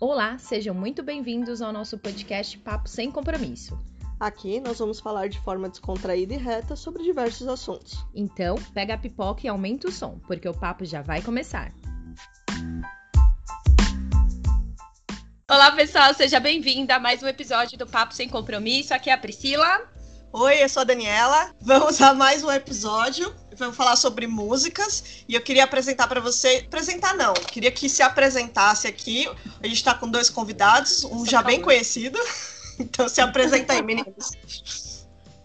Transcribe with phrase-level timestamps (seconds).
[0.00, 3.76] Olá, sejam muito bem-vindos ao nosso podcast Papo Sem Compromisso.
[4.20, 8.06] Aqui nós vamos falar de forma descontraída e reta sobre diversos assuntos.
[8.14, 11.72] Então, pega a pipoca e aumenta o som, porque o papo já vai começar.
[15.50, 18.94] Olá, pessoal, seja bem-vinda a mais um episódio do Papo Sem Compromisso.
[18.94, 19.82] Aqui é a Priscila.
[20.32, 21.52] Oi, eu sou a Daniela.
[21.60, 23.34] Vamos a mais um episódio.
[23.58, 26.64] Vamos falar sobre músicas e eu queria apresentar para você.
[26.66, 29.28] Apresentar não, queria que se apresentasse aqui.
[29.60, 32.18] A gente está com dois convidados, um já bem conhecido.
[32.80, 34.30] Então se apresenta aí, meninos.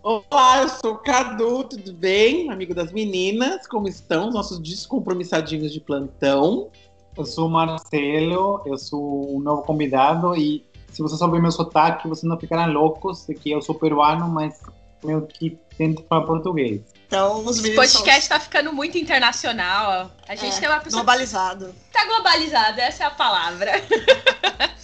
[0.04, 2.52] Olá, eu sou o Cadu, tudo bem?
[2.52, 4.30] Amigo das meninas, como estão?
[4.30, 6.70] Nossos descompromissadinhos de plantão.
[7.18, 12.08] Eu sou o Marcelo, eu sou um novo convidado e se você souber meu sotaque,
[12.08, 14.62] vocês não ficarão loucos de que eu sou peruano, mas
[15.04, 16.82] meio que tento falar português.
[17.14, 18.36] Então, os O podcast são...
[18.36, 20.12] tá ficando muito internacional.
[20.28, 21.04] A gente é, tem uma pessoa.
[21.04, 21.76] Globalizado.
[21.92, 23.72] Tá globalizado, essa é a palavra.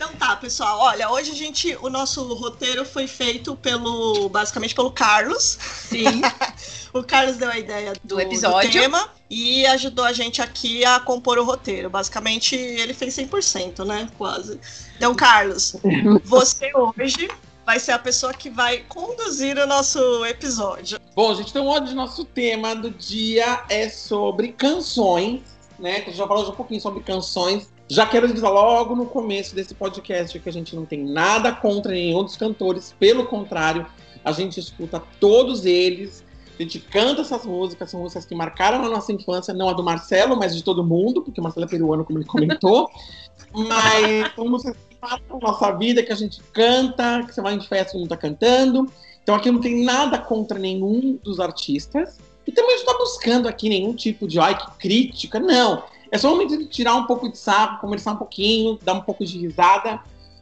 [0.00, 0.78] Então tá, pessoal.
[0.78, 5.58] Olha, hoje a gente, o nosso roteiro foi feito pelo, basicamente pelo Carlos.
[5.60, 6.22] Sim.
[6.94, 10.86] o Carlos deu a ideia do, do episódio do tema e ajudou a gente aqui
[10.86, 11.90] a compor o roteiro.
[11.90, 14.08] Basicamente, ele fez 100%, né?
[14.16, 14.58] Quase.
[14.96, 15.76] Então, Carlos,
[16.24, 17.28] você hoje
[17.64, 20.98] vai ser a pessoa que vai conduzir o nosso episódio.
[21.14, 25.42] Bom, gente, então hoje nosso tema do dia é sobre canções,
[25.78, 26.00] né?
[26.00, 27.70] Que já falou um pouquinho sobre canções.
[27.88, 31.92] Já quero dizer logo no começo desse podcast que a gente não tem nada contra
[31.92, 33.86] nenhum dos cantores, pelo contrário,
[34.24, 36.24] a gente escuta todos eles,
[36.58, 39.82] a gente canta essas músicas, são músicas que marcaram a nossa infância, não a do
[39.82, 42.88] Marcelo, mas de todo mundo, porque o Marcelo é peruano, como ele comentou.
[43.52, 47.96] mas são músicas marcam nossa vida, que a gente canta, que você vai em festa
[47.96, 48.90] e não tá cantando.
[49.22, 52.18] Então aqui não tem nada contra nenhum dos artistas.
[52.46, 55.84] E também não está buscando aqui nenhum tipo de ai, crítica, não.
[56.10, 59.00] É só um momento de tirar um pouco de saco, conversar um pouquinho, dar um
[59.00, 60.00] pouco de risada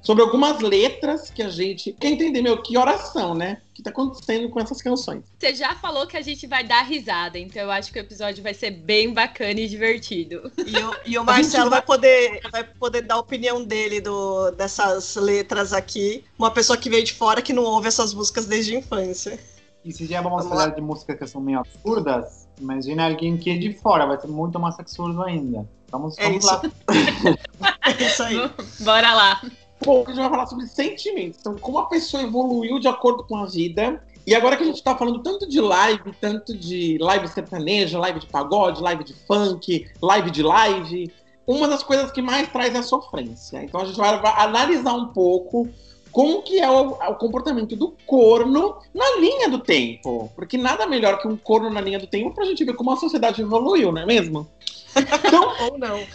[0.08, 3.60] sobre algumas letras que a gente quer entender, meu, que oração, né?
[3.68, 5.22] O que tá acontecendo com essas canções.
[5.38, 8.42] Você já falou que a gente vai dar risada, então eu acho que o episódio
[8.42, 10.50] vai ser bem bacana e divertido.
[10.66, 15.14] E o, e o Marcelo vai poder, vai poder dar a opinião dele do, dessas
[15.16, 16.24] letras aqui.
[16.38, 19.38] Uma pessoa que veio de fora que não ouve essas músicas desde a infância.
[19.84, 23.50] E se já vamos, vamos falar de músicas que são meio absurdas, imagina alguém que
[23.50, 25.68] é de fora, vai ser muito mais absurdo ainda.
[25.90, 26.54] Vamos, é vamos isso.
[26.54, 26.62] lá.
[27.84, 28.50] é isso aí.
[28.80, 29.42] Bora lá.
[29.88, 31.38] Pô, a gente vai falar sobre sentimentos.
[31.40, 34.04] Então, como a pessoa evoluiu de acordo com a vida.
[34.26, 38.20] E agora que a gente tá falando tanto de live, tanto de live sertaneja, live
[38.20, 41.10] de pagode, live de funk, live de live,
[41.46, 43.64] uma das coisas que mais traz é a sofrência.
[43.64, 45.66] Então a gente vai analisar um pouco
[46.12, 50.30] como que é o, o, comportamento do corno na linha do tempo.
[50.36, 52.96] Porque nada melhor que um corno na linha do tempo pra gente ver como a
[52.96, 54.46] sociedade evoluiu, não é mesmo?
[54.98, 56.06] Então, ou não.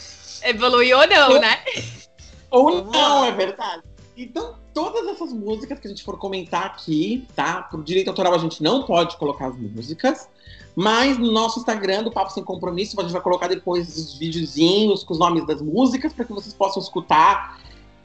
[0.44, 1.57] Evoluiu ou não, né?
[2.53, 3.81] Ou não, é verdade.
[4.16, 7.64] Então, todas essas músicas que a gente for comentar aqui, tá?
[7.64, 10.30] Por direito autoral, a gente não pode colocar as músicas.
[10.75, 15.03] Mas no nosso Instagram do Papo Sem Compromisso, a gente vai colocar depois os videozinhos
[15.03, 17.59] com os nomes das músicas para que vocês possam escutar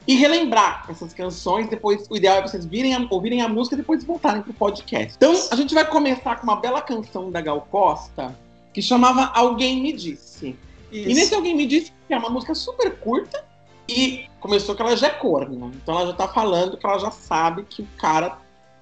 [0.07, 1.69] e relembrar essas canções.
[1.69, 5.13] Depois, o ideal é vocês virem a, ouvirem a música e depois voltarem pro podcast.
[5.15, 8.35] Então, a gente vai começar com uma bela canção da Gal Costa
[8.73, 10.55] que chamava Alguém Me Disse.
[10.91, 11.09] Isso.
[11.09, 13.47] E nesse Alguém Me Disse, que é uma música super curta,
[13.89, 15.71] e começou que ela já é corna.
[15.75, 18.37] Então ela já tá falando que ela já sabe que o cara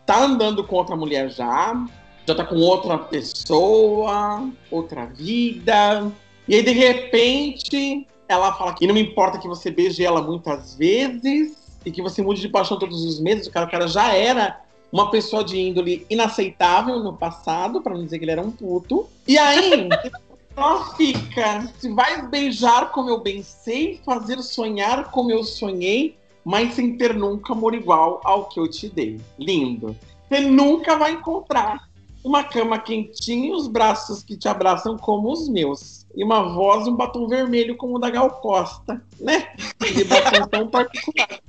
[0.05, 1.85] tá andando com outra mulher já,
[2.27, 6.11] já tá com outra pessoa, outra vida.
[6.47, 10.75] E aí, de repente, ela fala que não me importa que você beije ela muitas
[10.75, 13.47] vezes e que você mude de paixão todos os meses.
[13.47, 18.03] O cara, o cara já era uma pessoa de índole inaceitável no passado, para não
[18.03, 19.07] dizer que ele era um puto.
[19.27, 19.89] E aí,
[20.57, 26.73] Ela fica, se vais beijar como eu bem sei, fazer sonhar como eu sonhei, mas
[26.73, 29.21] sem ter nunca amor igual ao que eu te dei.
[29.37, 29.95] Lindo.
[30.27, 31.87] Você nunca vai encontrar
[32.23, 36.07] uma cama quentinha e os braços que te abraçam como os meus.
[36.15, 39.53] E uma voz e um batom vermelho como o da Gal Costa, né?
[39.79, 41.39] De batom tão particular.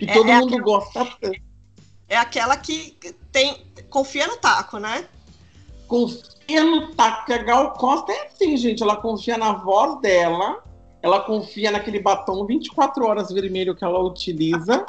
[0.00, 0.64] Que é, todo é mundo aquela...
[0.64, 1.40] gosta tanto.
[2.08, 2.98] É aquela que
[3.30, 5.08] tem confia no taco, né?
[5.86, 7.32] Confia no taco.
[7.32, 8.82] A Gal Costa é assim, gente.
[8.82, 10.62] Ela confia na voz dela,
[11.02, 14.84] ela confia naquele batom 24 horas vermelho que ela utiliza,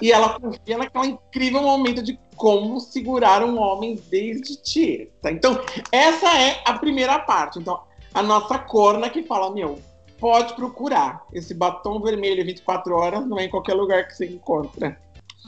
[0.00, 5.30] e ela confia naquela incrível momento de como segurar um homem desde Tieta.
[5.30, 5.60] Então,
[5.92, 7.58] essa é a primeira parte.
[7.58, 7.82] Então,
[8.14, 9.78] a nossa corna que fala, meu,
[10.18, 11.22] pode procurar.
[11.32, 14.98] Esse batom vermelho 24 horas não é em qualquer lugar que você encontra.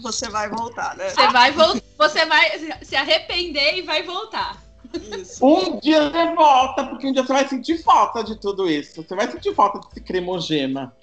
[0.03, 1.11] Você vai voltar, né?
[1.11, 4.62] Você vai, vo você vai se arrepender e vai voltar.
[4.95, 5.45] Isso.
[5.45, 9.03] Um dia você volta, porque um dia você vai sentir falta de tudo isso.
[9.03, 10.95] Você vai sentir falta desse cremogema.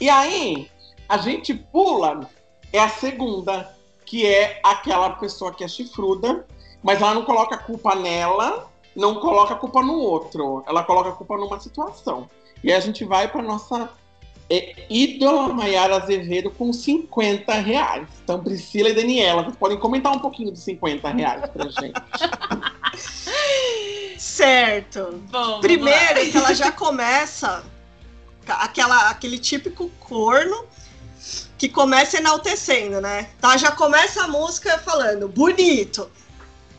[0.00, 0.68] E aí,
[1.08, 2.28] a gente pula,
[2.72, 3.74] é a segunda,
[4.04, 6.46] que é aquela pessoa que é chifruda,
[6.82, 10.64] mas ela não coloca a culpa nela, não coloca a culpa no outro.
[10.66, 12.28] Ela coloca a culpa numa situação.
[12.62, 13.90] E aí a gente vai para nossa
[14.50, 18.06] é, ídola Maiara Azevedo com 50 reais.
[18.22, 21.92] Então, Priscila e Daniela, vocês podem comentar um pouquinho dos 50 reais pra gente.
[24.22, 25.20] Certo.
[25.32, 27.64] Bom, Primeiro que ela já começa
[28.46, 30.64] aquela, aquele típico corno
[31.58, 33.30] que começa enaltecendo, né?
[33.40, 36.08] Tá, já começa a música falando bonito.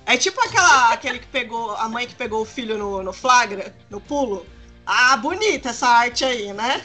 [0.05, 3.75] É tipo aquela, aquele que pegou, a mãe que pegou o filho no, no flagra,
[3.89, 4.45] no pulo.
[4.85, 6.81] Ah, bonita essa arte aí, né?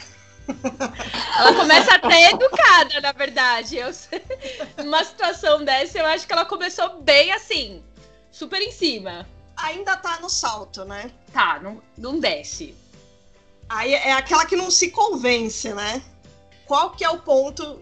[1.37, 3.77] Ela começa até educada, na verdade.
[3.77, 3.91] Eu,
[4.83, 7.81] numa situação dessa, eu acho que ela começou bem assim,
[8.29, 9.25] super em cima.
[9.63, 11.11] Ainda tá no salto, né?
[11.33, 12.75] Tá, não, não desce.
[13.67, 16.01] Aí é aquela que não se convence, né?
[16.65, 17.81] Qual que é o ponto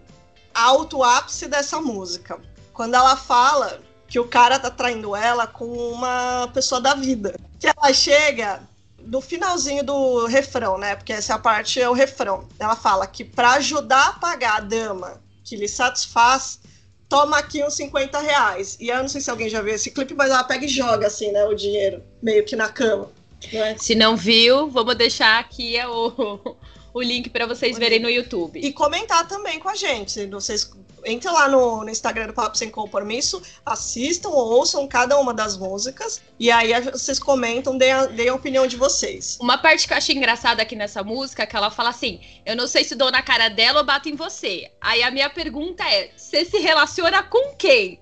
[0.54, 2.40] alto ápice dessa música?
[2.72, 7.38] Quando ela fala que o cara tá traindo ela com uma pessoa da vida.
[7.60, 8.62] Que ela chega
[8.98, 10.96] no finalzinho do refrão, né?
[10.96, 12.48] Porque essa parte é o refrão.
[12.58, 16.60] Ela fala que para ajudar a pagar a dama que lhe satisfaz,
[17.08, 18.76] toma aqui uns 50 reais.
[18.78, 21.06] E eu não sei se alguém já viu esse clipe, mas ela pega e joga
[21.06, 21.44] assim, né?
[21.44, 23.10] O dinheiro, meio que na cama.
[23.52, 23.76] Né?
[23.78, 26.56] Se não viu, vamos deixar aqui o,
[26.92, 28.60] o link para vocês verem no YouTube.
[28.60, 30.26] E comentar também com a gente.
[30.26, 30.70] Vocês
[31.04, 35.56] entrem lá no, no Instagram do Papo Sem Compromisso, assistam ou ouçam cada uma das
[35.56, 36.20] músicas.
[36.38, 39.38] E aí vocês comentam, deem a, deem a opinião de vocês.
[39.40, 42.66] Uma parte que eu achei engraçada aqui nessa música, que ela fala assim: Eu não
[42.66, 44.70] sei se dou na cara dela ou bato em você.
[44.80, 48.00] Aí a minha pergunta é: você se relaciona com quem?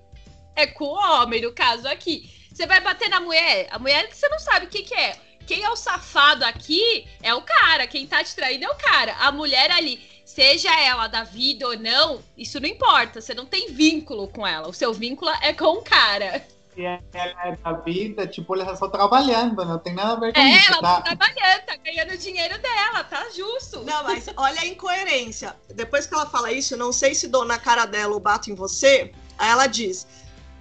[0.55, 2.31] É com o homem, no caso aqui.
[2.51, 3.67] Você vai bater na mulher?
[3.69, 5.15] A mulher que você não sabe o que, que é.
[5.45, 7.87] Quem é o safado aqui é o cara.
[7.87, 9.15] Quem tá te traindo é o cara.
[9.19, 10.01] A mulher ali,
[10.37, 13.19] seja ela da vida ou não, isso não importa.
[13.19, 14.67] Você não tem vínculo com ela.
[14.67, 16.45] O seu vínculo é com o cara.
[16.75, 20.31] E ela é da vida, tipo, ela tá só trabalhando, não tem nada a ver
[20.31, 20.95] com É, isso, ela tá?
[20.97, 23.83] tá trabalhando, tá ganhando o dinheiro dela, tá justo.
[23.83, 25.55] Não, mas olha a incoerência.
[25.73, 28.51] Depois que ela fala isso, eu não sei se dou na cara dela ou bato
[28.51, 29.11] em você.
[29.39, 30.05] Aí ela diz: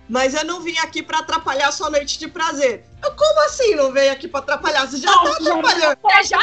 [0.08, 2.84] Mas eu não vim aqui pra atrapalhar a sua noite de prazer.
[3.02, 4.86] Eu, como assim não veio aqui pra atrapalhar?
[4.86, 5.98] Você já tá atrapalhando.
[6.02, 6.40] Você já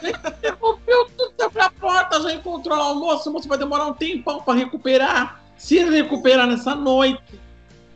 [0.28, 3.94] Interrompeu tudo tá pra porta, já encontrou lá o almoço, o moço vai demorar um
[3.94, 5.40] tempão pra recuperar.
[5.56, 7.40] Se recuperar nessa noite.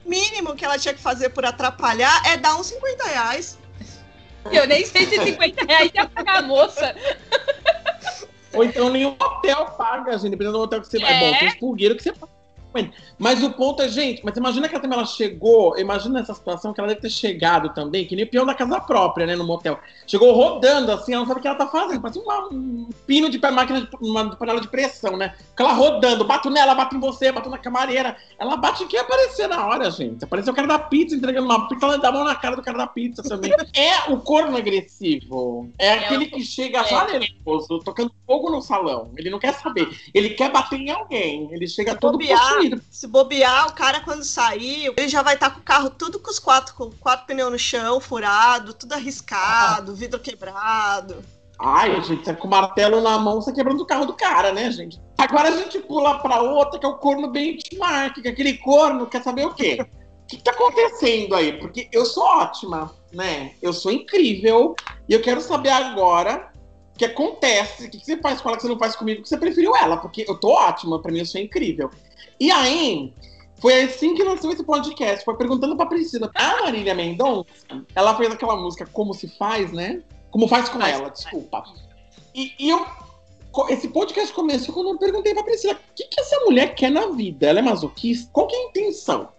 [0.05, 3.59] Mínimo que ela tinha que fazer por atrapalhar é dar uns 50 reais.
[4.53, 6.95] Eu nem sei se 50 reais ia pagar a moça.
[8.53, 10.31] Ou então nenhum hotel paga, gente.
[10.31, 11.13] Dependendo do hotel que você vai.
[11.13, 11.21] É.
[11.21, 12.36] Bom, tem os pulgueiros que você paga.
[13.19, 16.73] Mas o ponto é, gente, mas imagina que ela também ela chegou, imagina essa situação
[16.73, 19.44] que ela deve ter chegado também, que nem o peão da casa própria, né, no
[19.44, 19.78] motel.
[20.06, 23.28] Chegou rodando assim, ela não sabe o que ela tá fazendo, parece uma- um pino
[23.31, 25.34] de máquina de uma panela de pressão, né?
[25.50, 28.17] Fica ela rodando, bato nela, bato em você, bato na camareira.
[28.38, 30.25] Ela bate em quem aparecer na hora, gente.
[30.25, 32.62] Apareceu o cara da pizza entregando uma pizza, ela dá a mão na cara do
[32.62, 33.50] cara da pizza também.
[33.76, 35.70] é o corno agressivo.
[35.79, 36.82] É, aquele que chega
[37.19, 39.12] nervoso, tocando fogo no salão.
[39.17, 39.88] Ele não quer saber.
[40.12, 41.49] Ele quer bater em alguém.
[41.52, 42.38] Ele chega todo bobear.
[42.91, 46.31] Se bobear, o cara quando sair, ele já vai estar com o carro tudo com
[46.31, 51.23] os quatro, com quatro pneus no chão, furado, tudo arriscado, vidro quebrado.
[51.59, 54.70] Ai, gente, você com o martelo na mão, você quebrando o carro do cara, né,
[54.70, 55.01] gente?
[55.17, 59.06] Agora a gente pula pra outra, que é o corno benchmark, que é aquele corno
[59.06, 59.79] quer saber o quê?
[59.81, 61.58] O que, que tá acontecendo aí?
[61.58, 63.55] Porque eu sou ótima, né?
[63.63, 64.75] Eu sou incrível.
[65.08, 66.53] E eu quero saber agora
[66.94, 67.87] o que acontece.
[67.87, 69.23] O que, que você faz com ela que você não faz comigo?
[69.23, 71.91] Que você preferiu ela, porque eu tô ótima, pra mim eu sou incrível.
[72.38, 73.12] E aí,
[73.58, 75.24] foi assim que nasceu esse podcast.
[75.24, 76.31] Foi perguntando pra Priscila.
[76.34, 77.46] A Marília Mendonça,
[77.94, 80.02] ela fez aquela música Como Se Faz, né?
[80.31, 81.64] Como faz com ela, desculpa.
[82.34, 82.84] E, e eu.
[83.70, 87.06] Esse podcast começou quando eu perguntei pra Priscila o que, que essa mulher quer na
[87.06, 87.46] vida?
[87.46, 88.28] Ela é masoquista?
[88.31, 89.31] Qual que é a intenção?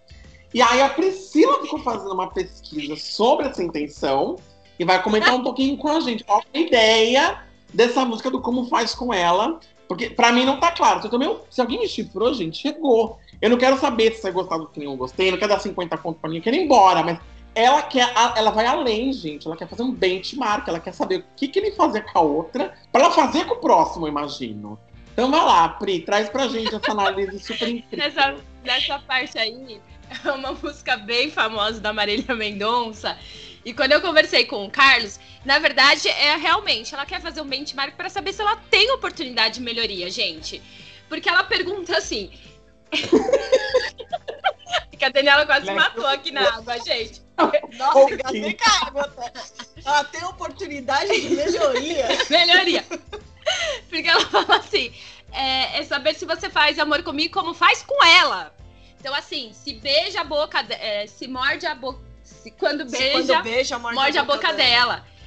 [0.52, 4.34] E aí a Priscila ficou fazendo uma pesquisa sobre essa intenção
[4.76, 6.24] e vai comentar um pouquinho com a gente.
[6.24, 9.60] Qual a ideia dessa música do Como Faz com ela?
[9.88, 11.00] Porque pra mim não tá claro.
[11.00, 13.18] Se, um- se alguém me chifrou, gente, chegou.
[13.40, 15.96] Eu não quero saber se você gostar do que eu gostei, não quero dar 50
[15.98, 17.18] conto pra mim, eu quero ir embora, mas
[17.54, 19.46] ela quer, ela vai além, gente.
[19.46, 22.22] Ela quer fazer um benchmark, ela quer saber o que, que ele fazer com a
[22.22, 24.78] outra, pra ela fazer com o próximo, eu imagino.
[25.12, 27.98] Então vai lá, Pri, traz pra gente essa análise super incrível.
[28.04, 29.80] Nessa, nessa parte aí,
[30.24, 33.16] é uma música bem famosa da Marília Mendonça.
[33.68, 37.46] E quando eu conversei com o Carlos, na verdade, é realmente, ela quer fazer um
[37.46, 40.62] benchmark para saber se ela tem oportunidade de melhoria, gente.
[41.06, 42.32] Porque ela pergunta assim.
[44.98, 47.20] que a Daniela quase matou aqui na água, gente.
[47.76, 48.16] Nossa, Ok.
[48.16, 49.32] gastei com a água até.
[49.84, 52.08] Ela tem oportunidade de melhoria.
[52.30, 52.86] melhoria.
[53.90, 54.94] Porque ela fala assim:
[55.30, 58.50] é, é, saber se você faz amor comigo como faz com ela.
[58.98, 62.07] Então, assim, se beija a boca, é, se morde a boca.
[62.48, 64.96] Se quando beija, se quando beija morde, morde a boca, a boca dela.
[64.96, 65.18] dela.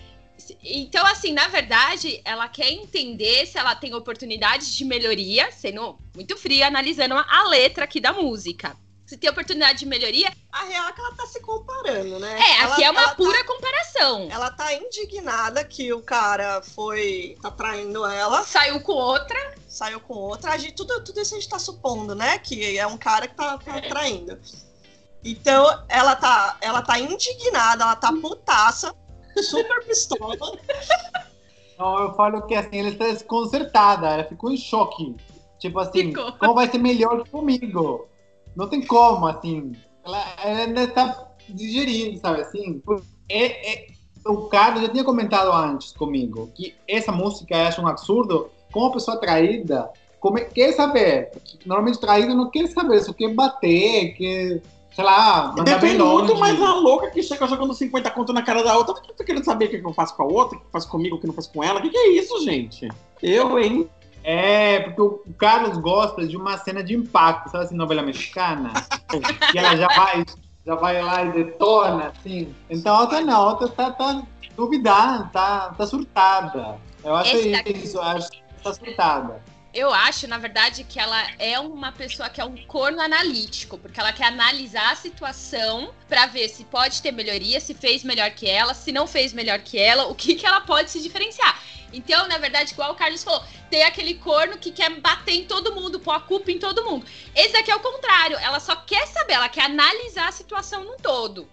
[0.63, 6.35] Então, assim, na verdade, ela quer entender se ela tem oportunidades de melhoria, sendo muito
[6.35, 8.75] fria, analisando a letra aqui da música
[9.11, 10.31] se tem oportunidade de melhoria.
[10.53, 12.39] A real é que ela tá se comparando, né?
[12.39, 14.29] É, ela, aqui é uma tá pura tá, comparação.
[14.31, 17.37] Ela tá indignada que o cara foi.
[17.41, 18.41] tá traindo ela.
[18.45, 19.53] Saiu com outra.
[19.67, 20.53] Saiu com outra.
[20.53, 22.39] A gente, tudo, tudo isso a gente tá supondo, né?
[22.39, 24.39] Que é um cara que tá, tá traindo.
[25.23, 28.93] Então, ela tá, ela tá indignada, ela tá putaça,
[29.41, 30.35] super pistola.
[31.77, 35.15] Não, eu falo que assim, ela está desconcertada, ela ficou em choque.
[35.59, 36.33] Tipo assim, ficou.
[36.33, 38.07] como vai ser melhor comigo?
[38.55, 39.73] Não tem como, assim.
[40.03, 42.81] Ela, ela ainda está digerindo, sabe assim?
[43.29, 43.87] É, é,
[44.25, 48.49] o Carlos já tinha comentado antes comigo que essa música acha um absurdo.
[48.71, 51.31] Como a pessoa traída como, quer saber.
[51.65, 54.61] Normalmente traída não quer saber, só quer bater, quer
[54.93, 56.25] sei lá, mandar Depende bem longe.
[56.25, 59.23] muito mais a louca que chega jogando 50 conto na cara da outra que tá
[59.23, 61.19] querendo saber o que eu faço com a outra, o que eu faço comigo, o
[61.19, 61.79] que eu não faço com ela.
[61.79, 62.89] O que, que é isso, gente?
[63.21, 63.89] Eu, hein?
[64.23, 68.71] É, porque o Carlos gosta de uma cena de impacto, sabe assim, novela mexicana?
[69.51, 70.25] que ela já vai,
[70.65, 72.53] já vai lá e detona, assim.
[72.69, 74.21] Então a outra não, a outra tá, tá
[74.55, 76.77] duvidando, tá, tá surtada.
[77.03, 79.41] Eu acho isso, eu acho que tá surtada.
[79.73, 84.01] Eu acho, na verdade, que ela é uma pessoa que é um corno analítico, porque
[84.01, 88.49] ela quer analisar a situação para ver se pode ter melhoria, se fez melhor que
[88.49, 91.57] ela, se não fez melhor que ela, o que, que ela pode se diferenciar.
[91.93, 95.73] Então, na verdade, igual o Carlos falou, tem aquele corno que quer bater em todo
[95.73, 97.05] mundo, pôr a culpa em todo mundo.
[97.33, 98.37] Esse aqui é o contrário.
[98.39, 101.47] Ela só quer saber, ela quer analisar a situação no todo.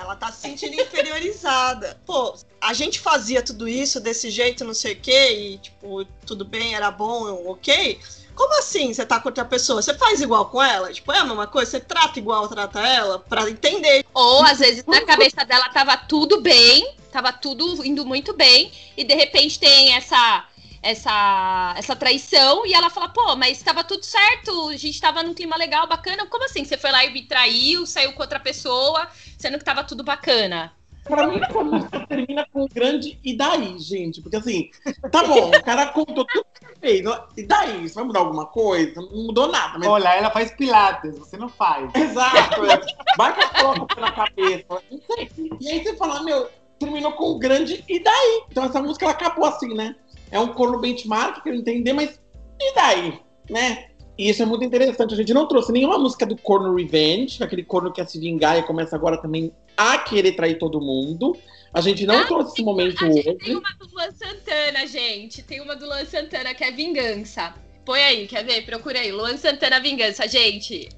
[0.00, 2.00] Ela tá se sentindo inferiorizada.
[2.06, 6.44] Pô, a gente fazia tudo isso desse jeito, não sei o quê, e, tipo, tudo
[6.44, 7.98] bem, era bom, ok.
[8.34, 9.82] Como assim você tá com outra pessoa?
[9.82, 10.92] Você faz igual com ela?
[10.92, 11.72] Tipo, é a mesma coisa?
[11.72, 13.18] Você trata igual trata ela?
[13.18, 14.04] Pra entender.
[14.14, 19.04] Ou, às vezes, na cabeça dela tava tudo bem, tava tudo indo muito bem, e
[19.04, 20.46] de repente tem essa
[20.82, 25.34] essa essa traição e ela fala, pô, mas estava tudo certo, a gente estava num
[25.34, 26.26] clima legal, bacana.
[26.26, 26.64] Como assim?
[26.64, 29.08] Você foi lá e me traiu, saiu com outra pessoa,
[29.38, 30.72] sendo que tava tudo bacana.
[31.04, 34.20] Pra mim, essa música termina com um grande e daí, gente?
[34.20, 34.70] Porque assim,
[35.10, 37.02] tá bom, o cara contou tudo que fez.
[37.36, 37.88] E daí?
[37.88, 39.00] Você vai mudar alguma coisa?
[39.00, 39.78] Não mudou nada.
[39.78, 39.88] Mas...
[39.88, 41.90] Olha, ela faz pilates, você não faz.
[41.94, 42.64] Exato.
[42.66, 42.80] É.
[43.16, 44.64] Vai que ela coloca na cabeça.
[44.68, 45.30] Não sei.
[45.58, 48.44] E aí você fala, meu, terminou com um grande e daí?
[48.50, 49.96] Então essa música ela acabou assim, né?
[50.30, 52.20] É um corno benchmark, que eu entender, mas
[52.60, 53.20] e daí?
[53.48, 53.86] Né?
[54.16, 55.14] E isso é muito interessante.
[55.14, 58.58] A gente não trouxe nenhuma música do corno revenge, aquele corno que quer se vingar
[58.58, 61.36] e começa agora também a querer trair todo mundo.
[61.72, 63.34] A gente não ah, trouxe esse momento hoje.
[63.34, 65.42] Tem uma do Luan Santana, gente.
[65.42, 67.54] Tem uma do Luan Santana que é vingança.
[67.84, 68.66] Põe aí, quer ver?
[68.66, 69.10] Procura aí.
[69.10, 70.88] Luan Santana Vingança, gente.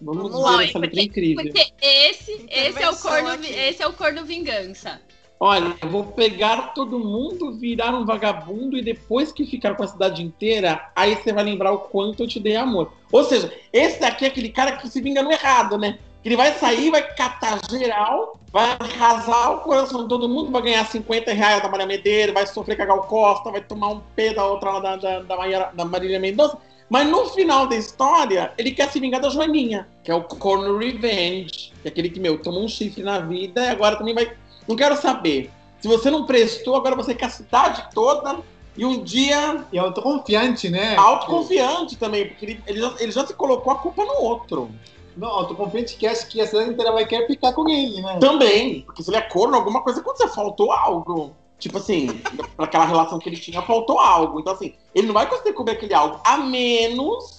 [0.00, 1.44] Vamos, Vamos lá, essa porque, incrível.
[1.44, 5.00] Porque esse, esse é o corno, esse é o corno vingança.
[5.40, 9.86] Olha, eu vou pegar todo mundo, virar um vagabundo e depois que ficar com a
[9.86, 12.92] cidade inteira, aí você vai lembrar o quanto eu te dei amor.
[13.12, 15.98] Ou seja, esse daqui é aquele cara que se vinga no errado, né?
[16.24, 20.84] Ele vai sair, vai catar geral, vai arrasar o coração de todo mundo, vai ganhar
[20.84, 24.34] 50 reais da Maria Medeiros, vai sofrer com a Gal Costa, vai tomar um pé
[24.34, 26.58] da outra lá da, da, da, Maria, da Marília Mendonça.
[26.90, 30.76] Mas no final da história, ele quer se vingar da Joaninha, que é o Corner
[30.76, 34.32] Revenge, que é aquele que, meu, tomou um chifre na vida e agora também vai
[34.68, 35.50] não quero saber.
[35.80, 38.38] Se você não prestou, agora você quer a cidade toda
[38.76, 39.64] e um dia.
[39.72, 40.94] E autoconfiante, né?
[40.96, 44.70] Autoconfiante também, porque ele, ele, já, ele já se colocou a culpa no outro.
[45.16, 48.18] Não, autoconfiante que acha que a cidade inteira vai querer ficar com ele, né?
[48.20, 51.34] Também, porque se ele é corno, alguma coisa aconteceu, faltou algo.
[51.58, 52.20] Tipo assim,
[52.56, 54.38] para aquela relação que ele tinha, faltou algo.
[54.38, 57.37] Então, assim, ele não vai conseguir cobrir aquele algo, a menos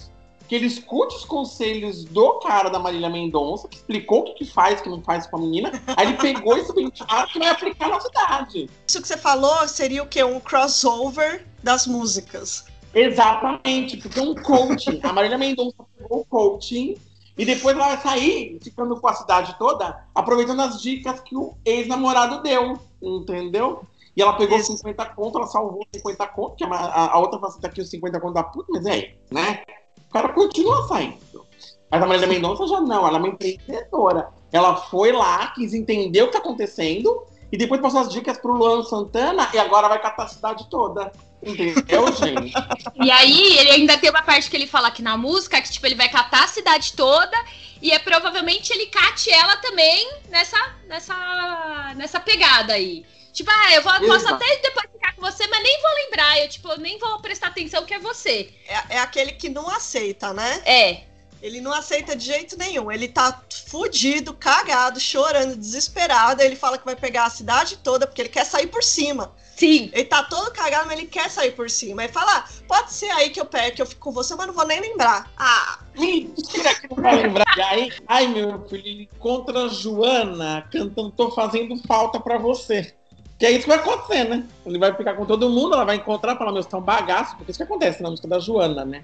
[0.50, 4.44] que ele escute os conselhos do cara da Marília Mendonça, que explicou o que, que
[4.44, 5.70] faz, o que não faz com a menina.
[5.96, 8.68] Aí ele pegou esse benchmark e vai aplicar na cidade.
[8.84, 10.24] Isso que você falou seria o quê?
[10.24, 12.64] Um crossover das músicas.
[12.92, 14.98] Exatamente, porque é um coaching.
[15.04, 16.96] A Marília Mendonça pegou o coaching
[17.38, 21.54] e depois ela vai sair ficando com a cidade toda, aproveitando as dicas que o
[21.64, 23.84] ex-namorado deu, entendeu?
[24.16, 24.76] E ela pegou Isso.
[24.76, 28.18] 50 conto, ela salvou 50 conto, que a, a, a outra faceta aqui os 50
[28.18, 29.62] conto da puta, mas é, né?
[30.10, 31.46] O cara continua saindo.
[31.88, 34.28] Mas a Marília Mendonça já não, ela é uma empreendedora.
[34.52, 38.52] Ela foi lá, quis entender o que está acontecendo e depois passou as dicas pro
[38.52, 41.12] Luan Santana e agora vai catar a cidade toda.
[41.40, 42.52] Entendeu, gente?
[42.96, 45.86] E aí, ele ainda tem uma parte que ele fala aqui na música que, tipo,
[45.86, 47.36] ele vai catar a cidade toda
[47.80, 53.04] e é provavelmente ele cate ela também nessa, nessa, nessa pegada aí.
[53.32, 56.40] Tipo, ah, eu vou, posso até depois ficar com você, mas nem vou lembrar.
[56.40, 58.52] Eu, tipo, nem vou prestar atenção que é você.
[58.66, 60.62] É, é aquele que não aceita, né?
[60.64, 61.10] É.
[61.42, 62.92] Ele não aceita de jeito nenhum.
[62.92, 66.42] Ele tá fudido, cagado, chorando, desesperado.
[66.42, 69.32] Ele fala que vai pegar a cidade toda porque ele quer sair por cima.
[69.56, 69.90] Sim.
[69.92, 72.04] Ele tá todo cagado, mas ele quer sair por cima.
[72.04, 74.46] Ele fala: ah, pode ser aí que eu pego, que eu fico com você, mas
[74.46, 75.30] não vou nem lembrar.
[75.36, 75.78] Ah.
[75.96, 77.56] Mentira que não vai lembrar.
[77.56, 82.94] E aí, ai, meu filho, ele encontra a Joana cantando Tô Fazendo Falta pra Você.
[83.40, 84.46] Que é isso que vai acontecer, né?
[84.66, 87.34] Ele vai ficar com todo mundo, ela vai encontrar, falar, meu, você tá um bagaço,
[87.38, 89.02] porque isso que acontece na música da Joana, né?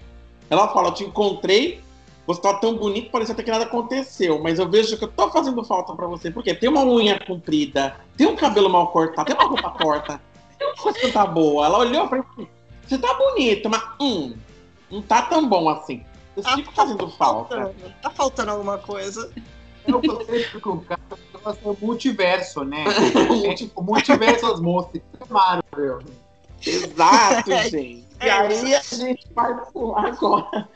[0.51, 1.81] Ela fala, eu te encontrei,
[2.27, 5.31] você tá tão bonito, parece até que nada aconteceu, mas eu vejo que eu tô
[5.31, 9.35] fazendo falta para você, porque tem uma unha comprida, tem um cabelo mal cortado, tem
[9.35, 10.21] uma roupa torta,
[10.59, 11.65] tem uma coisa que tá boa.
[11.65, 12.47] Ela olhou pra mim,
[12.87, 14.37] você tá bonito, mas hum,
[14.91, 16.05] não tá tão bom assim.
[16.37, 17.75] Eu tá, fico fazendo falta.
[18.03, 19.33] Tá faltando alguma coisa.
[19.87, 20.03] Eu
[20.61, 21.01] com o cara
[21.65, 22.85] o multiverso, né?
[23.45, 25.01] é tipo multiverso as moças.
[25.29, 26.01] Marvel.
[26.65, 28.05] Exato, gente.
[28.21, 30.69] E aí a gente vai pular agora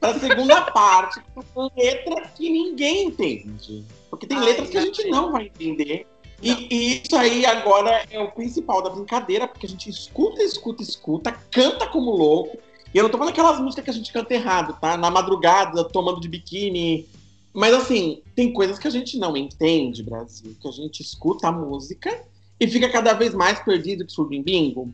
[0.00, 1.20] para a segunda parte,
[1.54, 3.84] com letra que ninguém entende.
[4.08, 6.06] Porque tem Ai, letras que a gente não vai entender.
[6.40, 10.82] E, e, isso aí agora é o principal da brincadeira, porque a gente escuta, escuta,
[10.82, 12.58] escuta, canta como louco.
[12.94, 14.96] E eu não tô falando aquelas músicas que a gente canta errado, tá?
[14.96, 17.08] Na madrugada, tomando de biquíni.
[17.52, 21.52] Mas assim, tem coisas que a gente não entende, Brasil, que a gente escuta a
[21.52, 22.24] música
[22.60, 24.92] e fica cada vez mais perdido que surdo em bingo.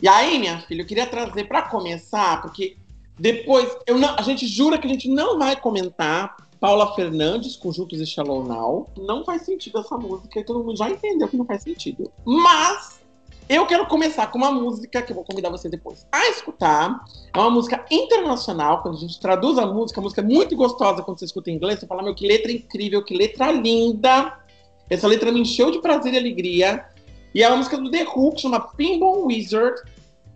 [0.00, 2.76] E aí, minha filha, eu queria trazer para começar, porque
[3.18, 8.00] depois, eu não, a gente jura que a gente não vai comentar Paula Fernandes, Conjuntos
[8.00, 8.90] e Shallow Now.
[8.96, 12.10] Não faz sentido essa música e todo mundo já entendeu que não faz sentido.
[12.24, 13.00] Mas
[13.48, 17.04] eu quero começar com uma música que eu vou convidar você depois a escutar.
[17.32, 21.02] É uma música internacional, quando a gente traduz a música, a música é muito gostosa
[21.02, 24.38] quando você escuta em inglês, você fala, meu, que letra incrível, que letra linda.
[24.90, 26.86] Essa letra me encheu de prazer e alegria.
[27.34, 29.80] E é uma música do The Who, chama Pinball Wizard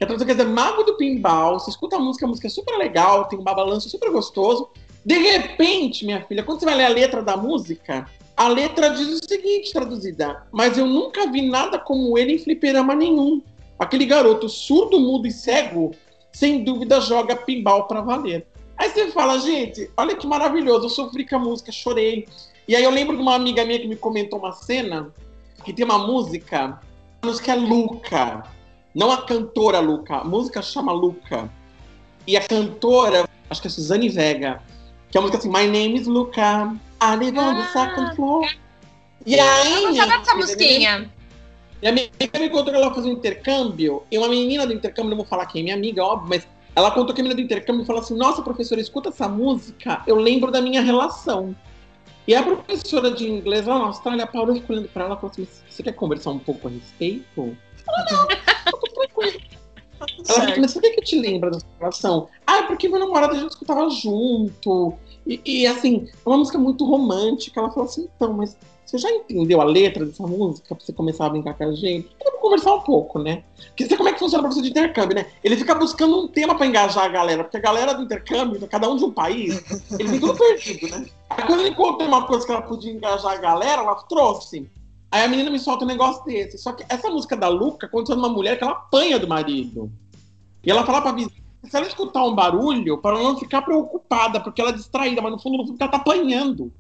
[0.01, 1.61] que a tradução quer dizer Mago do Pinball.
[1.61, 4.71] Você escuta a música, a música é super legal, tem um balanço super gostoso.
[5.05, 8.07] De repente, minha filha, quando você vai ler a letra da música,
[8.41, 12.95] a letra diz o seguinte, traduzida: Mas eu nunca vi nada como ele em fliperama
[12.95, 13.43] nenhum.
[13.79, 15.91] Aquele garoto surdo, mudo e cego,
[16.33, 18.47] sem dúvida joga pinball para valer.
[18.79, 22.27] Aí você fala, gente, olha que maravilhoso, eu sofri com a música, chorei.
[22.67, 25.13] E aí eu lembro de uma amiga minha que me comentou uma cena
[25.63, 26.81] que tem uma música,
[27.21, 28.43] a música é Luca.
[28.95, 31.51] Não a cantora Luca, a música chama Luca.
[32.27, 34.63] E a cantora, acho que é Suzane Vega,
[35.11, 38.49] que é a música assim, My name is Luca, I live on the second floor.
[39.27, 39.85] E aí.
[39.85, 41.11] Eu gostava dessa musiquinha.
[41.83, 44.73] E a minha amiga me contou que ela fazia um intercâmbio, e uma menina do
[44.73, 46.47] intercâmbio, não vou falar quem, minha amiga, óbvio, mas
[46.77, 50.17] ela contou que a menina do intercâmbio falou assim: Nossa, professora, escuta essa música, eu
[50.17, 51.57] lembro da minha relação.
[52.29, 55.33] E a professora de inglês lá na Austrália parou ficou olhando pra ela e falou
[55.33, 57.57] assim: Você quer conversar um pouco a respeito?
[57.89, 59.41] Ela, não, tranquilo.
[60.01, 62.29] Ela falou, mas por que, eu te lembra dessa relação?
[62.47, 64.95] Ah, é porque meu namorado a gente escutava junto.
[65.27, 67.61] E, e, assim, é uma música muito romântica.
[67.61, 68.57] Ela falou assim, então, mas
[68.91, 72.09] você já entendeu a letra dessa música pra você começar a brincar com a gente?
[72.25, 73.45] Vamos conversar um pouco, né?
[73.69, 75.27] Porque você como é que funciona o processo de intercâmbio, né?
[75.45, 78.91] Ele fica buscando um tema pra engajar a galera, porque a galera do intercâmbio, cada
[78.91, 79.63] um de um país,
[79.97, 81.07] ele fica tudo perdido, né?
[81.31, 84.69] Aí quando ele encontrou uma coisa que ela podia engajar a galera, ela trouxe.
[85.11, 86.59] Aí a menina me solta um negócio desse.
[86.59, 89.91] Só que essa música da Luca aconteceu numa mulher que ela apanha do marido.
[90.63, 94.41] E ela fala pra vizinha, se ela escutar um barulho, para ela não ficar preocupada,
[94.41, 96.73] porque ela é distraída, mas no fundo, no fundo ela tá apanhando.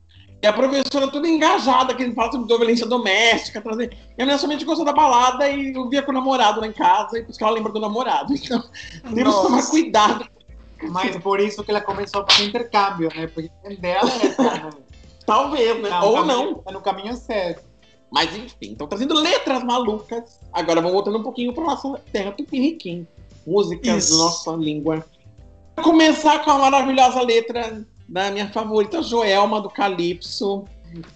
[0.43, 3.97] E a professora toda engajada, que fala sobre violência doméstica, trazer.
[4.17, 7.19] E a somente gostou da balada e eu via com o namorado lá em casa,
[7.19, 8.33] e por isso que ela lembra do namorado.
[8.43, 8.63] Então,
[9.15, 10.27] temos que tomar cuidado.
[10.89, 13.27] Mas por isso que ela começou a fazer intercâmbio, né?
[13.27, 14.71] Porque dela é né?
[15.27, 15.91] Talvez, né?
[15.91, 16.63] Não, Ou caminho, não.
[16.67, 17.70] É no caminho certo.
[18.11, 20.41] Mas enfim, então trazendo letras malucas.
[20.53, 23.07] Agora vamos voltando um pouquinho para nossa terra tupiniquim.
[23.47, 24.19] Músicas Isso.
[24.19, 25.05] da nossa língua.
[25.77, 30.65] Vou começar com a maravilhosa letra da minha favorita, Joelma do Calypso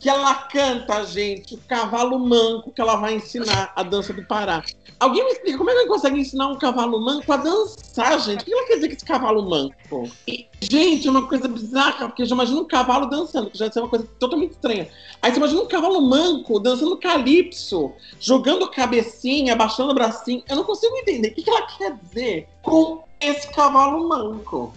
[0.01, 4.63] que ela canta, gente, o cavalo manco que ela vai ensinar a dança do Pará.
[5.01, 8.43] Alguém me explica como é que ela consegue ensinar um cavalo manco a dançar, gente?
[8.43, 10.11] O que ela quer dizer com esse cavalo manco?
[10.27, 13.67] E, gente, é uma coisa bizarra, porque eu já imagino um cavalo dançando, que já
[13.67, 14.89] é uma coisa totalmente estranha.
[15.21, 20.43] Aí você imagina um cavalo manco dançando calypso, jogando cabecinha, abaixando o bracinho.
[20.49, 24.73] Eu não consigo entender o que ela quer dizer com esse cavalo manco.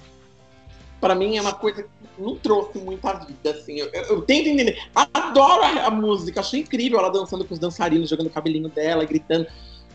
[0.99, 3.79] Para mim é uma coisa não trouxe muita vida, assim.
[3.79, 4.79] Eu, eu, eu tento entender.
[4.95, 9.05] Adoro a, a, música, achei incrível ela dançando com os dançarinos, jogando o cabelinho dela,
[9.05, 9.47] gritando.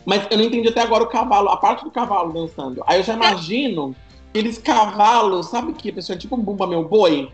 [0.05, 2.83] Mas eu não entendi até agora o cavalo, a parte do cavalo dançando.
[2.85, 3.95] Aí eu já imagino
[4.29, 7.31] aqueles cavalos, sabe que a pessoa é tipo um Bumba Meu Boi?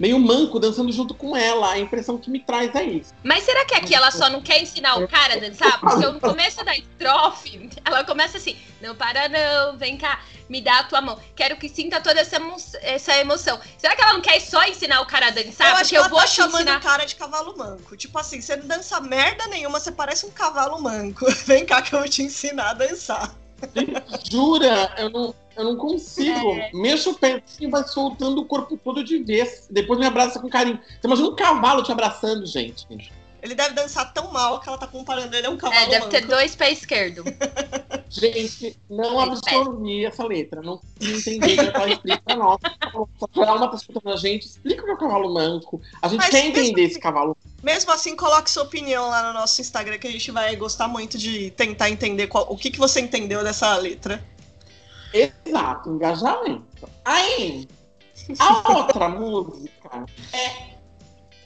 [0.00, 1.72] Meio manco dançando junto com ela.
[1.72, 3.12] A impressão que me traz é isso.
[3.22, 5.78] Mas será que aqui ela só não quer ensinar o cara a dançar?
[5.78, 10.78] Porque no começo da estrofe, ela começa assim: não para não, vem cá, me dá
[10.80, 11.20] a tua mão.
[11.36, 13.60] Quero que sinta toda essa, emo essa emoção.
[13.76, 15.68] Será que ela não quer só ensinar o cara a dançar?
[15.68, 16.78] Eu Porque acho que ela eu vou tá te chamando ensinar.
[16.78, 17.96] o cara de cavalo manco.
[17.96, 21.30] Tipo assim, você não dança merda nenhuma, você parece um cavalo manco.
[21.44, 23.34] Vem cá que eu vou te ensinar a dançar.
[24.30, 24.94] Jura?
[24.96, 26.56] Eu não, eu não consigo.
[26.72, 29.66] Mexa o pé e vai soltando o corpo todo de vez.
[29.70, 30.78] Depois me abraça com carinho.
[31.00, 32.86] Você imagina um cavalo te abraçando, gente.
[33.42, 35.98] Ele deve dançar tão mal que ela tá comparando ele a um cavalo É, deve
[36.00, 36.10] manco.
[36.10, 37.24] ter dois pés esquerdos.
[38.10, 40.60] Gente, não absorvi essa letra.
[40.62, 42.58] Não entendi que ela explica pra nós.
[42.60, 45.80] Se a alma tá escutando a gente, explica o que é o cavalo manco.
[46.02, 49.32] A gente Mas quer entender assim- esse cavalo Mesmo assim, coloque sua opinião lá no
[49.38, 52.78] nosso Instagram, que a gente vai gostar muito de tentar entender qual- o que, que
[52.78, 54.20] você entendeu dessa letra.
[55.12, 56.88] Exato, engajamento.
[57.04, 57.68] Aí,
[58.38, 60.70] a outra música é,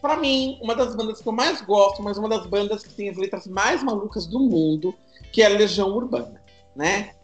[0.00, 3.08] pra mim, uma das bandas que eu mais gosto, mas uma das bandas que tem
[3.08, 4.94] as letras mais malucas do mundo,
[5.32, 6.42] que é a Legião Urbana,
[6.76, 7.14] né?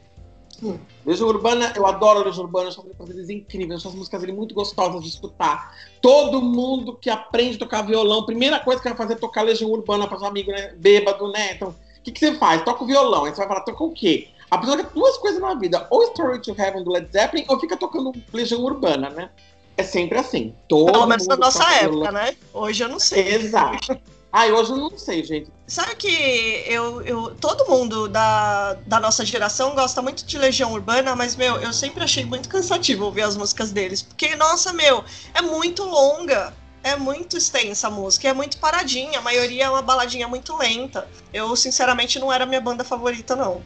[0.62, 0.78] Hum.
[1.04, 3.88] Legião Urbana, eu adoro a Legião Urbana, eu acho as letras deles incríveis, eu acho
[3.88, 5.74] as músicas dele muito gostosas de escutar.
[6.00, 9.70] Todo mundo que aprende a tocar violão, primeira coisa que vai fazer é tocar Legião
[9.70, 10.74] Urbana para os amigos, né?
[10.76, 11.54] Bêbado, né?
[11.54, 12.62] Então, o que, que você faz?
[12.62, 14.28] Toca o violão, aí você vai falar, toca o quê?
[14.50, 17.60] A pessoa quer duas coisas na vida, ou Story to Heaven do Led Zeppelin, ou
[17.60, 19.30] fica tocando Legião Urbana, né?
[19.76, 20.54] É sempre assim.
[20.68, 22.36] Todo Pelo menos na nossa época, né?
[22.52, 23.28] Hoje eu não sei.
[23.34, 23.98] Exato.
[24.32, 25.50] Ai, hoje eu não sei, gente.
[25.66, 31.16] Sabe que eu, eu, todo mundo da, da nossa geração gosta muito de Legião Urbana,
[31.16, 34.02] mas, meu, eu sempre achei muito cansativo ouvir as músicas deles.
[34.02, 36.54] Porque, nossa, meu, é muito longa.
[36.82, 39.18] É muito extensa a música, é muito paradinha.
[39.18, 41.06] A maioria é uma baladinha muito lenta.
[41.32, 43.62] Eu, sinceramente, não era minha banda favorita, não.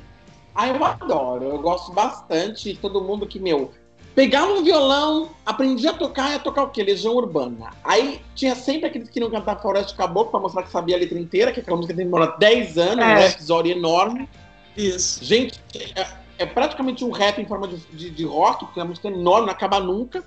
[0.54, 2.76] Ah, eu adoro, eu gosto bastante.
[2.76, 3.72] Todo mundo que, meu,
[4.14, 6.82] pegava um violão, aprendia a tocar, ia tocar o quê?
[6.82, 7.70] Legião Urbana.
[7.82, 11.18] Aí tinha sempre aqueles que queriam cantar Floresta Caboclo pra mostrar que sabia a letra
[11.18, 13.16] inteira, que aquela música demora 10 anos, É.
[13.16, 14.28] um episódio enorme.
[14.76, 15.24] Isso.
[15.24, 15.60] Gente,
[15.96, 16.06] é,
[16.38, 19.46] é praticamente um rap em forma de, de, de rock, porque a música é enorme,
[19.46, 20.24] não acaba nunca.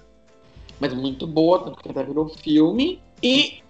[0.79, 3.01] Mas muito boa, tanto que até virou filme.
[3.23, 3.61] E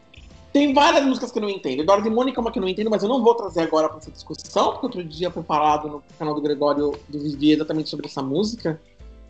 [0.51, 1.85] tem várias músicas que eu não entendo.
[1.85, 3.89] Dora de Mônica é uma que eu não entendo, mas eu não vou trazer agora
[3.89, 7.89] para essa discussão, porque outro dia foi falado no canal do Gregório do Vivi exatamente
[7.89, 8.79] sobre essa música.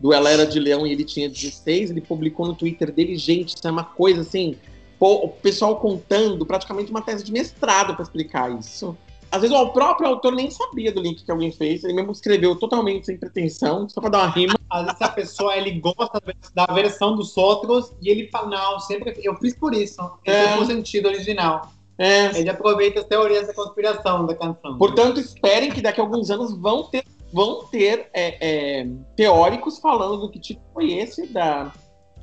[0.00, 1.90] Do Ela Era de Leão e ele tinha 16.
[1.90, 4.56] Ele publicou no Twitter dele, gente, isso é uma coisa assim.
[5.00, 8.96] o pessoal contando praticamente uma tese de mestrado para explicar isso.
[9.30, 12.56] Às vezes o próprio autor nem sabia do link que alguém fez, ele mesmo escreveu
[12.56, 14.57] totalmente sem pretensão, só para dar uma rima.
[14.70, 16.20] Às vezes a pessoa ele gosta
[16.54, 20.00] da versão dos outros e ele fala, não, sempre eu fiz por isso.
[20.24, 20.52] Esse É.
[20.52, 21.72] é o sentido original.
[21.98, 24.78] É, Ele aproveita as teorias da conspiração da canção.
[24.78, 28.36] Portanto, esperem que daqui a alguns anos vão ter, vão ter é,
[28.80, 31.72] é, teóricos falando do que tiro foi esse da,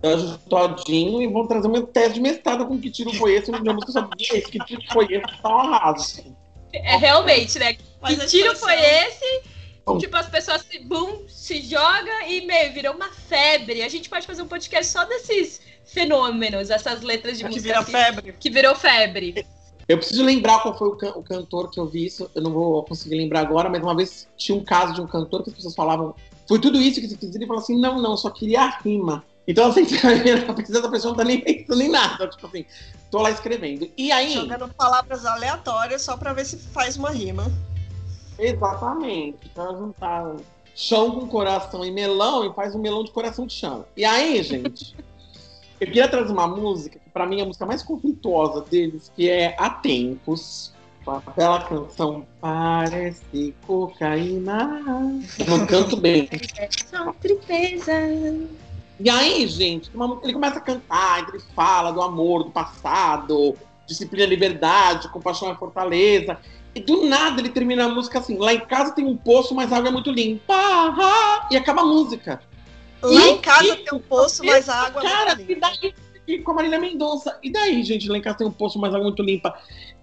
[0.01, 3.51] da Todinho e vão trazer uma tese de mestrado com que tiro foi esse.
[3.51, 6.23] Minha música sabia esse, que tiro foi esse, tá um arraso.
[6.71, 7.75] É realmente, né?
[8.01, 9.43] Mas que tiro foi esse?
[9.85, 9.99] Bom.
[9.99, 13.83] Tipo, as pessoas se, boom, se joga e, meu, virou uma febre.
[13.83, 17.91] A gente pode fazer um podcast só desses fenômenos, essas letras de Que música que,
[17.91, 18.35] febre.
[18.39, 19.45] que virou febre.
[19.87, 22.51] Eu preciso lembrar qual foi o, can- o cantor que eu vi isso, eu não
[22.51, 25.55] vou conseguir lembrar agora, mas uma vez tinha um caso de um cantor que as
[25.55, 26.15] pessoas falavam,
[26.47, 29.23] foi tudo isso que você dizer, e falou assim, não, não, só queria a rima.
[29.47, 29.81] Então, assim,
[30.49, 32.65] a pesquisa da pessoa não tá nem pensando em nada, tipo assim,
[33.11, 33.87] tô lá escrevendo.
[33.95, 34.33] E aí...
[34.33, 37.51] Jogando palavras aleatórias só pra ver se faz uma rima.
[38.37, 39.49] Exatamente.
[39.49, 40.35] Pra juntar
[40.75, 43.85] chão com coração e melão e faz um melão de coração de chão.
[43.95, 44.95] E aí, gente,
[45.79, 49.29] eu queria trazer uma música que pra mim é a música mais conflituosa deles, que
[49.29, 50.73] é Há Tempos.
[51.03, 54.81] Com a bela canção Parece Cocaína.
[55.47, 56.27] Não canto bem.
[56.87, 57.13] São.
[58.99, 59.91] E aí, gente,
[60.23, 66.39] ele começa a cantar, ele fala do amor, do passado, disciplina, liberdade, compaixão é fortaleza.
[66.75, 69.71] E do nada ele termina a música assim: lá em casa tem um poço, mas
[69.71, 70.53] a água é muito limpa.
[70.53, 72.41] Ah, E acaba a música.
[73.01, 75.53] Lá E- em casa e- tem um poço, mas a água é Cara, muito e
[75.55, 75.71] limpa.
[75.81, 75.93] daí?
[76.27, 77.37] E com a Marília Mendonça.
[77.43, 79.55] E daí, gente, lá em casa tem um poço, mas a água é muito limpa.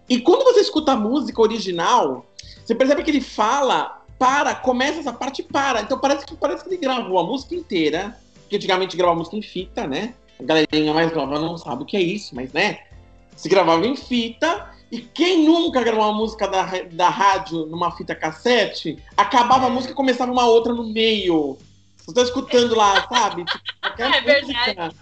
[0.09, 2.25] E quando você escuta a música original,
[2.65, 5.81] você percebe que ele fala, para, começa essa parte e para.
[5.83, 8.17] Então parece que, parece que ele gravou a música inteira.
[8.49, 10.15] Que antigamente gravava música em fita, né?
[10.39, 12.79] A galerinha mais nova não sabe o que é isso, mas né?
[13.35, 14.71] Se gravava em fita.
[14.93, 19.95] E quem nunca gravou uma música da, da rádio numa fita cassete, acabava a música
[19.95, 21.57] e começava uma outra no meio.
[22.05, 23.43] Você tá escutando lá, sabe?
[23.47, 23.61] Tipo,
[24.03, 24.77] É verdade.
[24.85, 24.95] música.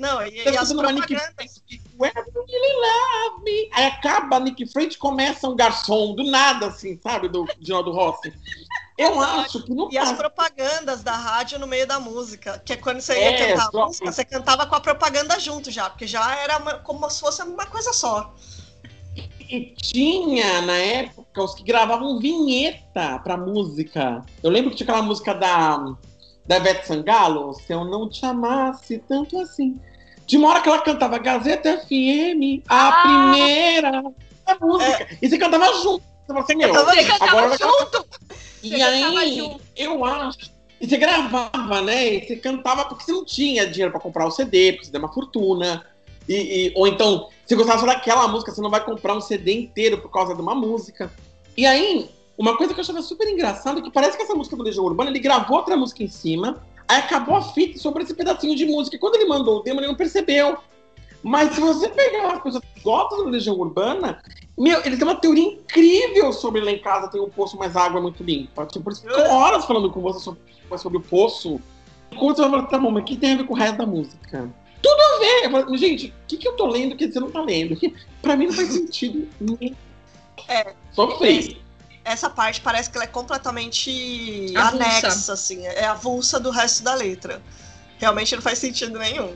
[0.00, 1.62] Não, e, Tá e as escutando uma Nick propagandas.
[1.98, 3.70] Where do you really love me?
[3.74, 7.28] Aí acaba Nick Freight começa um garçom, do nada, assim, sabe?
[7.28, 8.32] Do Ginaldo Rossi.
[8.98, 12.76] Eu acho que não E as propagandas da rádio no meio da música, que é
[12.76, 15.88] quando você ia É, cantar só- a música, você cantava com a propaganda junto já,
[15.88, 18.34] porque já era uma- como se fosse uma coisa só.
[19.50, 24.22] E tinha, na época, os que gravavam vinheta pra música.
[24.42, 25.94] Eu lembro que tinha aquela música da,
[26.46, 29.78] da Ivete Sangalo, Se Eu Não Te Amasse Tanto Assim.
[30.26, 33.02] De uma hora que ela cantava Gazeta FM, a Ah!
[33.02, 34.02] primeira
[34.46, 35.08] a música.
[35.22, 36.02] E você cantava junto.
[36.26, 38.06] Você assim, meu, Você cantava junto?
[38.62, 39.60] E Você aí, junto.
[39.74, 40.50] eu acho.
[40.80, 42.14] E você gravava, né?
[42.14, 45.00] E você cantava porque você não tinha dinheiro pra comprar o CD, porque você deu
[45.00, 45.84] uma fortuna.
[46.28, 46.34] E,
[46.68, 49.98] e- ou então, se gostava só daquela música, você não vai comprar um CD inteiro
[50.02, 51.10] por causa de uma música.
[51.56, 54.54] E aí, uma coisa que eu achava super engraçada é que parece que essa música
[54.54, 58.12] do Legião Urbana, ele gravou outra música em cima, aí acabou a fita sobre esse
[58.12, 58.96] pedacinho de música.
[58.96, 60.58] E quando ele mandou o demo, ele não percebeu.
[61.22, 64.22] Mas se você pegar as pessoas que gostam do Legião Urbana,
[64.56, 67.82] meu, ele tem uma teoria incrível sobre lá em casa tem um poço, mas a
[67.82, 68.66] água é muito limpa.
[68.66, 70.40] Tipo, por isso horas falando com você sobre,
[70.76, 71.58] sobre o poço.
[72.10, 73.78] Quando você vai falar, tá bom, mas o que tem a ver com o resto
[73.78, 74.50] da música?
[74.82, 75.44] Tudo a ver!
[75.46, 77.76] Eu falo, gente, o que, que eu tô lendo que você não tá lendo?
[78.22, 79.74] Pra mim não faz sentido nenhum.
[80.48, 80.72] É.
[80.92, 81.54] Só fez.
[82.04, 84.84] Essa parte parece que ela é completamente Avulsa.
[84.84, 87.42] anexa, assim, é avulsa do resto da letra.
[87.98, 89.34] Realmente não faz sentido nenhum.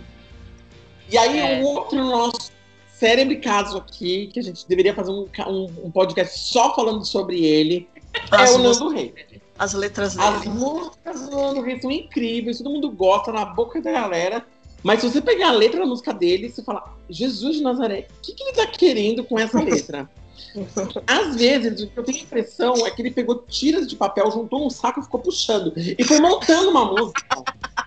[1.11, 1.59] E aí, É.
[1.61, 2.51] um outro nosso
[2.99, 7.45] cérebro caso aqui, que a gente deveria fazer um, um, um podcast só falando sobre
[7.45, 7.89] ele,
[8.31, 9.15] As, é o Nando Rei.
[9.59, 10.55] as letras As dele.
[10.55, 14.47] músicas do Nando Reis são incríveis, todo mundo gosta na boca da galera.
[14.83, 18.21] Mas se você pegar a letra da música dele, você fala, Jesus de Nazaré, o
[18.23, 20.11] que, que ele tá querendo com essa letra?
[21.07, 24.31] Às vezes, o que eu tenho a impressão é que ele pegou tiras de papel,
[24.31, 25.73] juntou num saco e ficou puxando.
[25.77, 27.23] E foi montando uma música.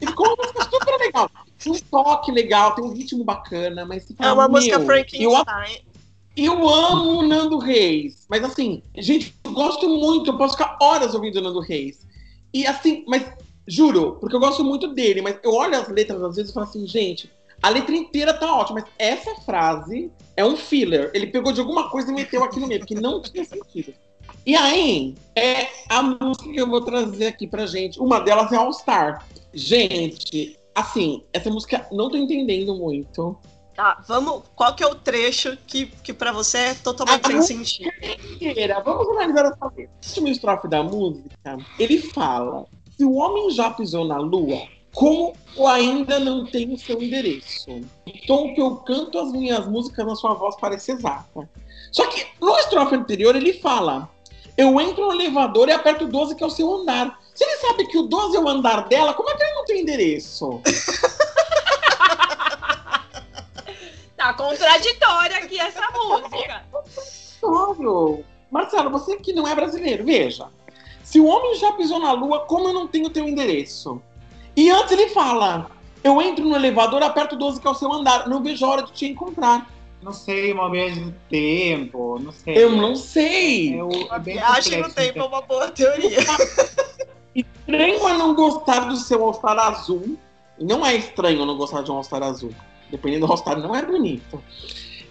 [0.01, 1.29] E ficou uma música super legal.
[1.59, 4.81] Tem um toque legal, tem um ritmo bacana, mas você É fala, uma música "Meu,
[4.81, 5.81] eu Frankenstein.
[6.37, 8.25] eu amo o Nando Reis.
[8.29, 10.31] Mas assim, gente, eu gosto muito.
[10.31, 12.05] Eu posso ficar horas ouvindo o Nando Reis.
[12.53, 13.25] E assim, mas
[13.67, 15.21] juro, porque eu gosto muito dele.
[15.21, 18.53] Mas eu olho as letras às vezes e falo assim, gente, a letra inteira tá
[18.53, 18.81] ótima.
[18.81, 21.11] Mas essa frase é um filler.
[21.13, 23.93] Ele pegou de alguma coisa e meteu aqui no meio, porque não tinha sentido.
[24.45, 27.99] E aí, é a música que eu vou trazer aqui pra gente.
[27.99, 29.25] Uma delas é All Star.
[29.53, 33.37] Gente, assim, essa música não tô entendendo muito.
[33.75, 34.43] Tá, vamos.
[34.55, 37.91] Qual que é o trecho que, que para você é totalmente sem sentido?
[38.39, 38.81] inteira.
[38.81, 39.91] Vamos analisar essa letra.
[39.91, 42.65] A última estrofe da música, ele fala:
[42.97, 45.33] se o homem já pisou na lua, como
[45.73, 47.69] ainda não tem o seu endereço?
[47.69, 51.49] O tom que eu canto as minhas músicas na sua voz parece exata.
[51.91, 54.09] Só que no estrofe anterior ele fala:
[54.57, 57.19] eu entro no elevador e aperto o 12, que é o seu andar.
[57.33, 59.65] Se ele sabe que o 12 é o andar dela, como é que ele não
[59.65, 60.61] tem endereço?
[64.17, 66.63] Tá contraditória aqui essa música.
[67.43, 68.25] Óbvio.
[68.49, 70.47] Marcelo, você que não é brasileiro, veja.
[71.15, 74.01] Se o homem já pisou na lua, como eu não tenho teu endereço?
[74.53, 75.71] E antes ele fala:
[76.03, 78.27] eu entro no elevador, aperto o 12 que é o seu andar.
[78.27, 79.65] Não vejo a hora de te encontrar.
[80.03, 82.57] Não sei, uma viagem do tempo, não sei.
[82.61, 83.77] Eu não sei.
[83.79, 86.19] É, o- é bem Viagem no complexo, tempo é uma boa teoria.
[87.33, 90.17] Estranho é não gostar do seu All-Star azul.
[90.59, 92.51] Não é estranho não gostar de um All-Star azul.
[92.91, 94.43] Dependendo do All-Star, não é bonito.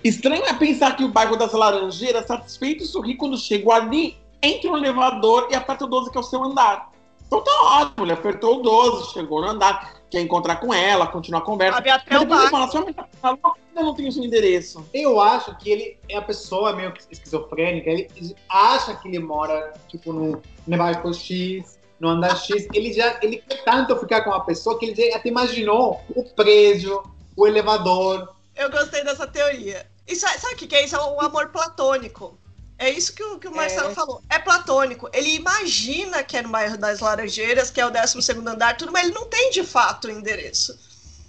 [0.05, 4.71] Estranho é pensar que o bairro das Laranjeiras, satisfeito e sorri quando chego ali, entra
[4.71, 6.93] no elevador e aperta o 12 que é o seu andar.
[7.27, 11.41] Então tá ótimo, ele apertou o 12, chegou no andar, quer encontrar com ela, continuar
[11.41, 11.75] a conversa.
[11.79, 14.87] Sabe até Mas depois fala, sua mãe tá ainda não tem o seu endereço.
[14.93, 17.91] Eu acho que ele é a pessoa meio que esquizofrênica.
[17.91, 18.09] Ele
[18.49, 22.69] acha que ele mora, tipo, no Nevarco X, no andar X.
[22.73, 26.23] Ele já ele quer tanto ficar com uma pessoa que ele já até imaginou o
[26.23, 27.03] prédio,
[27.37, 28.33] o elevador.
[28.55, 29.87] Eu gostei dessa teoria.
[30.07, 30.95] Isso, sabe o que, que é isso?
[30.95, 32.39] É o amor platônico.
[32.85, 33.95] É isso que o, que o Marcelo É.
[33.95, 34.23] falou.
[34.29, 35.09] É platônico.
[35.11, 39.05] Ele imagina que é no bairro das Laranjeiras, que é o 12 andar, tudo, mas
[39.05, 40.79] ele não tem de fato o endereço.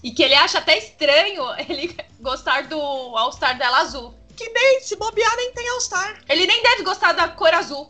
[0.03, 4.13] E que ele acha até estranho ele gostar do All-Star dela azul.
[4.37, 6.21] E se bobear, nem tem All-Star.
[6.27, 7.89] Ele nem deve gostar da cor azul.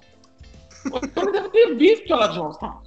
[0.86, 2.85] Eu deve ter visto ela de All-Star.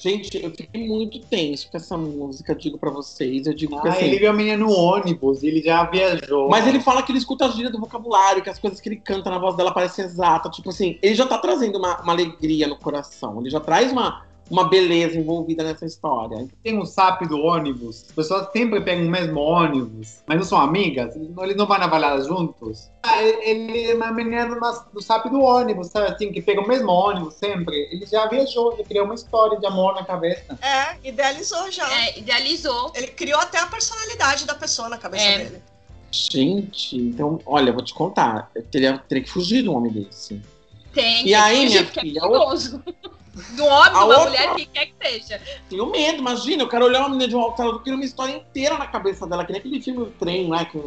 [0.00, 3.46] Gente, eu fiquei muito tenso com essa música, digo pra vocês.
[3.46, 4.06] Eu digo que Ah, assim.
[4.06, 6.48] ele viu a menina no ônibus, ele já viajou.
[6.48, 8.96] Mas ele fala que ele escuta as gírias do vocabulário, que as coisas que ele
[8.96, 10.56] canta na voz dela parecem exatas.
[10.56, 13.38] Tipo assim, ele já tá trazendo uma, uma alegria no coração.
[13.40, 16.48] Ele já traz uma, uma beleza envolvida nessa história.
[16.62, 20.60] tem um SAP do ônibus, as pessoas sempre pegam o mesmo ônibus, mas não são
[20.60, 22.90] amigas, eles não, vão na balada juntos.
[23.02, 24.46] Ah, ele é uma menina
[24.92, 27.88] do, SAP do ônibus, sabe assim, que pega o mesmo ônibus sempre.
[27.92, 30.58] Ele já viajou, ele criou uma história de amor na cabeça.
[30.60, 31.88] É, idealizou já.
[31.92, 32.92] É, idealizou.
[32.94, 35.38] Ele criou até a personalidade da pessoa na cabeça É.
[35.38, 35.62] dele.
[36.12, 38.50] Gente, então, olha, eu vou te contar.
[38.54, 40.42] Eu teria, teria que fugir de um homem desse.
[40.92, 42.82] Tem, E tem aí, que minha fugir, porque filha, é perigoso.
[43.56, 44.94] Do homem, de a uma outra- mulher, quem quer que
[45.26, 45.40] seja.
[45.68, 46.62] Tenho medo, imagina.
[46.62, 49.26] Eu quero olhar uma menina de um alto, eu quero uma história inteira na cabeça
[49.26, 50.64] dela, que nem aquele filme do trem, né?
[50.64, 50.78] Que,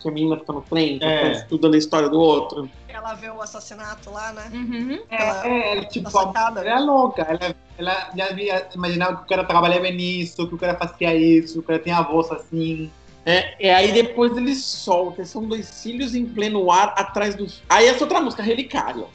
[0.00, 1.32] que a menina fica no trem, que É.
[1.32, 2.68] estudando a história do outro.
[2.88, 4.50] Ela vê o assassinato lá, né?
[4.52, 5.00] Uhum.
[5.10, 6.60] Ela- É, é, tipo, Tá sacada.
[6.60, 7.22] ela é louca.
[7.22, 11.54] Ela, ela já havia imaginava que o cara trabalhava nisso, que o cara fazia isso,
[11.54, 12.90] que o cara tinha a voz assim.
[13.26, 17.46] É, é aí depois ele solta, são dois cílios em pleno ar atrás do.
[17.68, 19.06] Aí essa outra música, Relicário.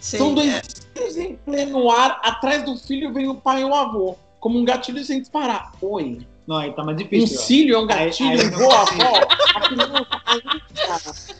[0.00, 0.62] Sim, são dois é.
[0.62, 4.16] cílios em pleno ar, atrás do filho vem o pai e o avô.
[4.40, 5.72] Como um gatilho sem disparar.
[5.82, 6.26] Oi.
[6.46, 7.38] Não, aí tá mais Um difícil.
[7.38, 7.42] ó.
[7.42, 8.72] cílio é um gatilho, Aí- um consigo.
[9.02, 9.20] avó.
[9.56, 11.36] A criança.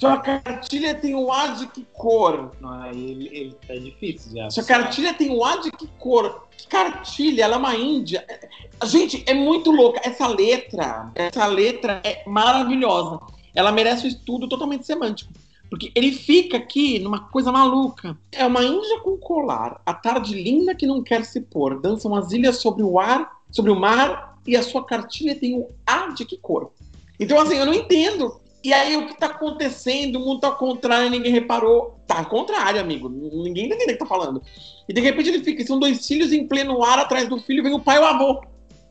[0.00, 2.52] Sua cartilha tem o ar de que cor?
[2.60, 4.48] Não, aí ele, ele tá difícil já.
[4.48, 6.46] Sua cartilha tem o ar de que cor?
[6.56, 7.42] Que cartilha?
[7.44, 8.24] Ela é uma índia.
[8.28, 8.48] É-
[8.86, 10.00] Gente, é muito louca.
[10.04, 13.18] Essa letra, essa letra é maravilhosa.
[13.54, 15.32] Ela merece um estudo totalmente semântico.
[15.70, 18.16] Porque ele fica aqui numa coisa maluca.
[18.32, 21.80] É uma índia com colar, a tarde linda que não quer se pôr.
[21.80, 25.68] Dançam as ilhas sobre o ar, sobre o mar, e a sua cartilha tem o
[25.86, 26.72] ar de que cor?
[27.20, 28.40] Então, assim, eu não entendo.
[28.64, 30.16] E aí, o que tá acontecendo?
[30.16, 31.98] O mundo tá ao contrário, ninguém reparou.
[32.06, 33.08] Tá ao contrário, amigo.
[33.08, 34.42] Ninguém entendendo o que tá falando.
[34.88, 37.74] E de repente ele fica, são dois filhos em pleno ar, atrás do filho vem
[37.74, 38.42] o pai e o avô.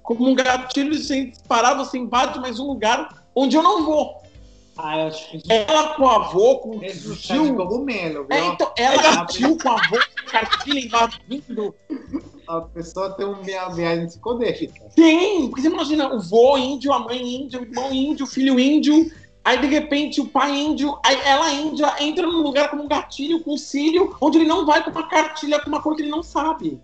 [0.03, 4.21] Como um gatilho sem disparar, você invade mais um lugar onde eu não vou.
[4.77, 7.55] Ah, eu acho que Ela com o avô, com tio.
[7.55, 8.27] cogumelo?
[8.29, 11.75] É, então, ela tio, com o avô, com cartilha invadindo.
[12.47, 14.73] A pessoa tem uma via- viagem psicodélica.
[14.95, 18.59] Tem, porque você imagina o vô índio, a mãe índia, o irmão índio, o filho
[18.59, 19.09] índio.
[19.43, 23.41] Aí, de repente, o pai índio, aí ela índia, entra num lugar como um gatilho,
[23.43, 26.11] com um cílio, onde ele não vai com uma cartilha, com uma cor que ele
[26.11, 26.79] não sabe.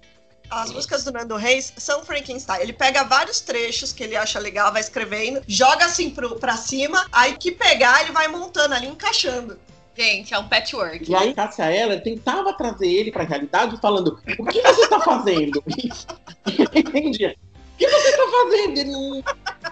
[0.50, 2.62] As músicas do Nando Reis são Frankenstein.
[2.62, 7.06] Ele pega vários trechos que ele acha legal, vai escrevendo, joga assim pro, pra cima,
[7.12, 9.58] aí que pegar, ele vai montando ali, encaixando.
[9.96, 11.10] Gente, é um patchwork.
[11.10, 15.64] E aí, Cássia Eller tentava trazer ele pra realidade, falando: O que você tá fazendo?
[16.74, 17.28] Entendi.
[17.28, 18.80] O que você tá fazendo?
[18.80, 19.24] Ele não,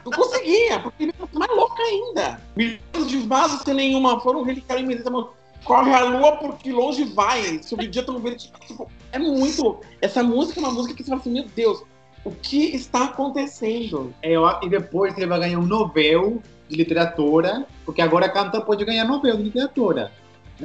[0.06, 2.40] não conseguia, porque ele ficou mais louco ainda.
[2.56, 5.34] Milhões de vasos sem nenhuma foram relicário imediata, mano.
[5.64, 7.62] Corre a lua porque longe vai.
[7.64, 8.52] Sobre o dia tão verde.
[8.68, 9.86] Tipo, é muito louco.
[10.02, 11.84] Essa música é uma música que você fala assim: Meu Deus,
[12.24, 14.14] o que está acontecendo?
[14.22, 19.06] É, e depois ele vai ganhar um Nobel de literatura, porque agora cantor pode ganhar
[19.06, 20.12] Nobel de literatura.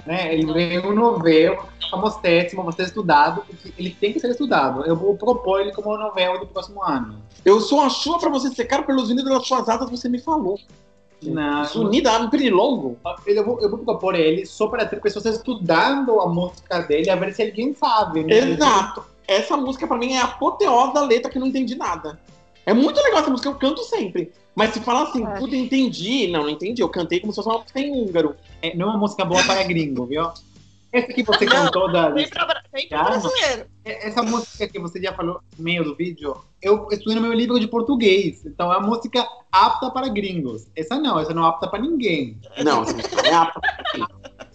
[0.05, 0.35] Né?
[0.35, 4.85] Ele ganhou um Nobel, famosíssimo, vai ser estudado, porque ele tem que ser estudado.
[4.85, 7.23] Eu vou propor ele como Nobel do próximo ano.
[7.45, 10.59] Eu sou a chuva pra você secar pelos unidos das suas asas, você me falou.
[11.31, 12.99] Não, Unida, um pernilongo.
[13.27, 17.17] eu vou, eu vou propor ele só para ter pessoas estudando a música dele, a
[17.17, 18.25] ver se alguém sabe.
[18.25, 18.37] né?
[18.37, 19.05] Exato.
[19.27, 22.19] Essa música pra mim é a apoteose da letra que eu não entendi nada.
[22.65, 24.33] É muito legal essa música, eu canto sempre.
[24.55, 25.35] Mas se falar assim, É.
[25.35, 26.29] tudo entendi.
[26.29, 26.83] Não, não entendi.
[26.83, 28.35] Eu cantei como se fosse uma música em húngaro.
[28.63, 30.29] É, não é uma música boa para gringo, viu?
[30.97, 33.67] Essa que você Não, cantou da Tem pra, tem pra brasileiro.
[33.85, 37.61] Essa música que você já falou no meio do vídeo, eu estudei no meu livro
[37.61, 38.45] de português.
[38.47, 40.67] Então é uma música apta para gringos.
[40.75, 42.41] Essa não, essa não é apta para ninguém.
[42.65, 43.61] Não, essa música não é apta.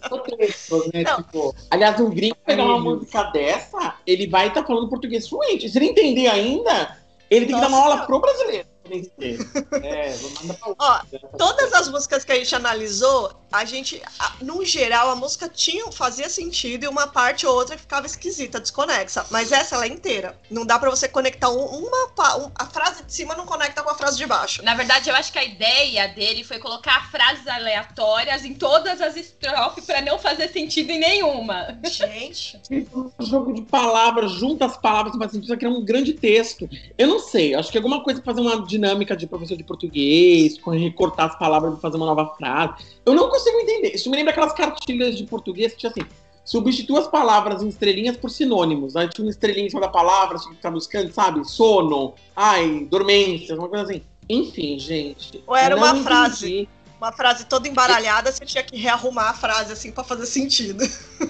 [0.08, 1.04] Só textos, né?
[1.04, 5.68] Tipo, Aliás, um gringo pegar uma música dessa, ele vai estar falando português fluente.
[5.68, 6.98] Se ele entender ainda,
[7.30, 7.92] ele tem que dar uma Nossa.
[7.92, 8.71] aula pro brasileiro.
[9.82, 11.00] é, vou mandar pra Ó.
[11.38, 14.02] Todas as músicas que a gente analisou, a gente,
[14.40, 19.24] no geral, a música tinha, fazia sentido e uma parte ou outra ficava esquisita, desconexa.
[19.30, 20.38] Mas essa ela é inteira.
[20.50, 22.02] Não dá pra você conectar um- uma.
[22.36, 24.62] um- a frase de cima não conecta com a frase de baixo.
[24.62, 29.16] Na verdade, eu acho que a ideia dele foi colocar frases aleatórias em todas as
[29.16, 31.78] estrofes pra não fazer sentido em nenhuma.
[31.84, 32.60] Gente.
[32.70, 36.68] um jogo de palavras, junta as palavras, mas precisa criar um grande texto.
[36.98, 38.81] Eu não sei, acho que alguma coisa pra fazer uma dinâmica
[39.16, 42.84] de professor de português, com recortar as palavras e fazer uma nova frase.
[43.04, 43.94] Eu não consigo entender.
[43.94, 46.02] Isso me lembra aquelas cartilhas de português que tinha assim.
[46.44, 48.96] Substitua as palavras em estrelinhas por sinônimos.
[48.96, 51.44] Aí tinha uma estrelinha em cima da palavra, tinha que ficar buscando, sabe?
[51.48, 54.02] Sono, ai, dormência, uma coisa assim.
[54.28, 55.42] Enfim, gente.
[55.46, 56.04] Ou era uma entendi.
[56.04, 56.68] frase.
[57.00, 60.84] Uma frase toda embaralhada, você tinha que rearrumar a frase assim pra fazer sentido.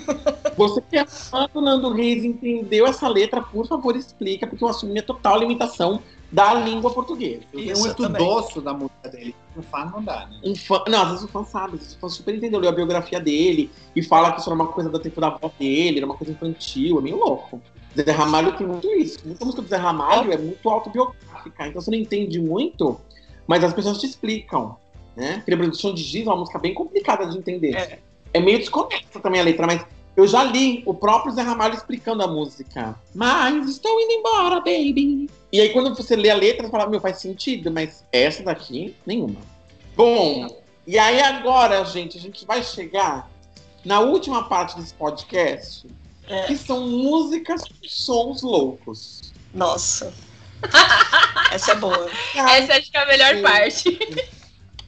[0.54, 4.68] Você que é fã do Nando Reis entendeu essa letra, por favor, explica, porque eu
[4.68, 6.02] assumi a total limitação
[6.32, 7.42] da língua portuguesa.
[7.52, 8.22] Eu tenho Isso, um eu também.
[8.22, 9.36] estudoso da música dele.
[9.54, 10.40] Um fã não dá, né?
[10.42, 12.70] Um fã, não, às vezes o fã sabe, às vezes o fã super entendeu, leu
[12.70, 15.98] a biografia dele e fala que isso era uma coisa do tempo da avó dele,
[15.98, 17.60] era uma coisa infantil, é meio louco.
[17.94, 19.18] Zé Ramalho tem muito isso.
[19.26, 22.98] Muita música do Zé Ramalho é muito autobiográfica, então você não entende muito,
[23.46, 24.76] mas as pessoas te explicam,
[25.14, 25.36] né?
[25.36, 27.74] Porque a produção de Giz é uma música bem complicada de entender.
[27.74, 27.98] É.
[28.32, 29.84] É, meio desconexa também a letra, mas
[30.16, 32.98] eu já li o próprio Zé Ramalho explicando a música.
[33.14, 35.28] Mas estou indo embora, baby.
[35.52, 38.96] E aí quando você lê a letra, você fala, meu, faz sentido, mas essa daqui,
[39.06, 39.40] nenhuma.
[39.94, 40.48] Bom,
[40.86, 43.30] E aí agora, gente, a gente vai chegar
[43.84, 45.86] na última parte desse podcast,
[46.26, 46.44] É.
[46.46, 49.32] que são músicas com sons loucos.
[49.54, 50.12] Nossa.
[51.52, 52.08] Essa é boa.
[52.34, 53.42] Essa acho que é a melhor Sim.
[53.42, 53.98] parte.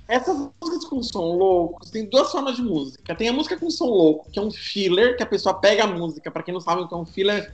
[0.09, 3.15] Essas músicas com som loucos, tem duas formas de música.
[3.15, 5.87] Tem a música com som louco, que é um filler, que a pessoa pega a
[5.87, 7.53] música, pra quem não sabe o que é um filler,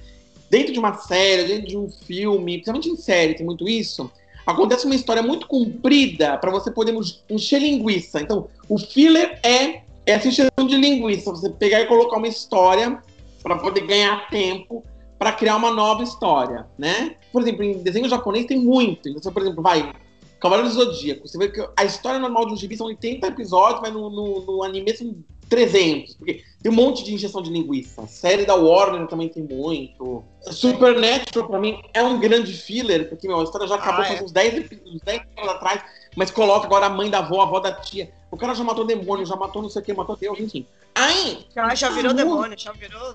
[0.50, 4.10] dentro de uma série, dentro de um filme, principalmente em série, tem muito isso.
[4.46, 6.94] Acontece uma história muito comprida pra você poder
[7.30, 8.20] encher linguiça.
[8.20, 13.00] Então, o filler é essa encheção de linguiça, você pegar e colocar uma história
[13.42, 14.84] pra poder ganhar tempo
[15.18, 17.14] pra criar uma nova história, né?
[17.32, 19.08] Por exemplo, em desenho japonês tem muito.
[19.08, 19.92] Então, por exemplo, vai
[20.40, 21.28] Cavaleiro do Zodíaco.
[21.28, 24.40] Você vê que a história normal de um gibi são 80 episódios, mas no, no,
[24.40, 25.14] no anime são
[25.50, 26.14] 300.
[26.14, 28.02] Porque tem um monte de injeção de linguiça.
[28.02, 30.24] A série da Warner também tem muito.
[30.42, 34.20] Supernatural, pra mim, é um grande filler, porque meu, a história já acabou Ah, faz
[34.20, 34.24] é.
[34.24, 35.82] uns 10, epi- uns 10 anos atrás,
[36.16, 38.10] mas coloca agora a mãe da avó, a avó da tia.
[38.30, 40.64] O cara já matou demônio, já matou não sei o que, matou Deus, enfim.
[40.94, 43.14] Aí, Já, já virou Ah, demônio, já virou.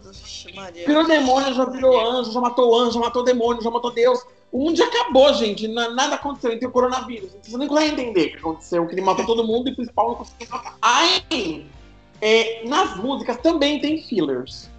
[0.56, 0.86] Maria.
[0.88, 4.20] Virou demônio, já virou anjo, já matou anjo, já matou demônio, já matou Deus.
[4.52, 5.68] O mundo já acabou, gente.
[5.68, 6.58] Na- Nada aconteceu.
[6.58, 7.32] Tem o coronavírus.
[7.42, 10.08] Você nem vai entender o que aconteceu, que ele matou todo mundo e o principal
[10.10, 10.78] não conseguiu matar.
[10.82, 11.66] Aí,
[12.22, 14.70] é, nas músicas também tem fillers.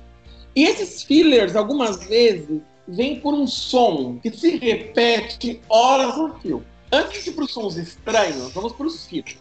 [0.54, 6.64] E esses fillers, algumas vezes, vêm por um som que se repete horas a fio.
[6.90, 9.38] Antes de ir para os sons estranhos, vamos para os fillers.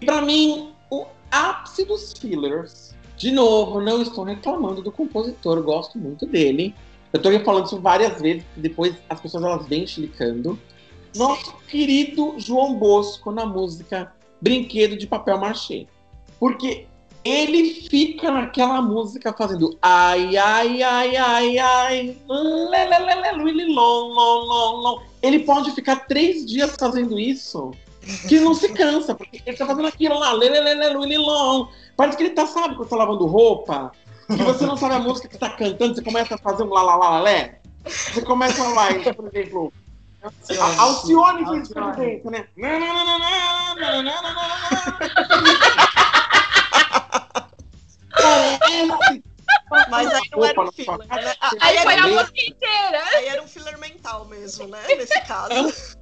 [0.00, 5.96] E para mim, o ápice dos fillers de novo, não estou reclamando do compositor, gosto
[5.96, 6.74] muito dele.
[7.12, 10.58] Eu estou falando isso várias vezes, depois as pessoas elas vêm chilicando.
[11.14, 15.86] Nosso querido João Bosco na música Brinquedo de Papel Machê.
[16.40, 16.86] Porque
[17.24, 22.18] ele fica naquela música fazendo ai, ai, ai, ai, ai,
[24.82, 25.02] lom.
[25.22, 27.72] Ele pode ficar três dias fazendo isso,
[28.28, 30.32] que não se cansa, porque ele tá fazendo aquilo lá.
[31.96, 33.92] Parece que ele tá, sabe, quando tá lavando roupa,
[34.26, 36.82] que você não sabe a música que tá cantando, você começa a fazer um lá,
[36.82, 37.60] lá, lá, lá, lé.
[37.84, 39.72] Você começa lá, e, por exemplo,
[40.78, 42.46] Alcione por né?
[49.90, 51.34] Mas aí não era um filler, né?
[51.40, 53.02] Ah, Aí foi a música inteira.
[53.16, 54.80] aí era um filler mental mesmo, né?
[54.88, 55.96] Nesse caso.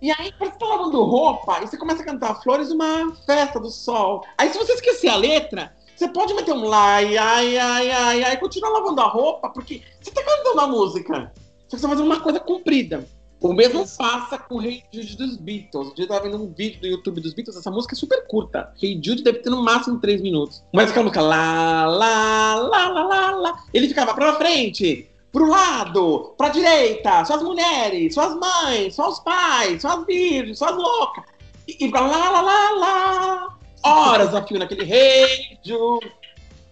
[0.00, 3.58] E aí, quando você tá lavando roupa, e você começa a cantar Flores uma festa
[3.58, 4.24] do sol.
[4.38, 8.22] Aí, se você esquecer a letra, você pode meter um lá, ai, ai, ai, ai,
[8.24, 11.32] ai, e continuar lavando a roupa, porque você tá cantando a música.
[11.68, 13.04] Só que você tá fazendo uma coisa comprida.
[13.40, 15.92] O mesmo faça com o Hey Jude dos Beatles.
[15.96, 18.72] Eu tava vendo um vídeo do YouTube dos Beatles, essa música é super curta.
[18.82, 20.64] Hey Jude deve ter no máximo 3 minutos.
[20.72, 23.64] Mas aquela música lá, lá, lá, lá, lá, lá.
[23.72, 30.04] Ele ficava pra frente, pro lado, pra direita, suas mulheres, suas mães, seus pais, suas
[30.04, 31.24] virgens, suas loucas.
[31.68, 33.58] E, e ficava lá, lá, lá, lá.
[33.84, 36.12] Horas a fio naquele Hey Jude,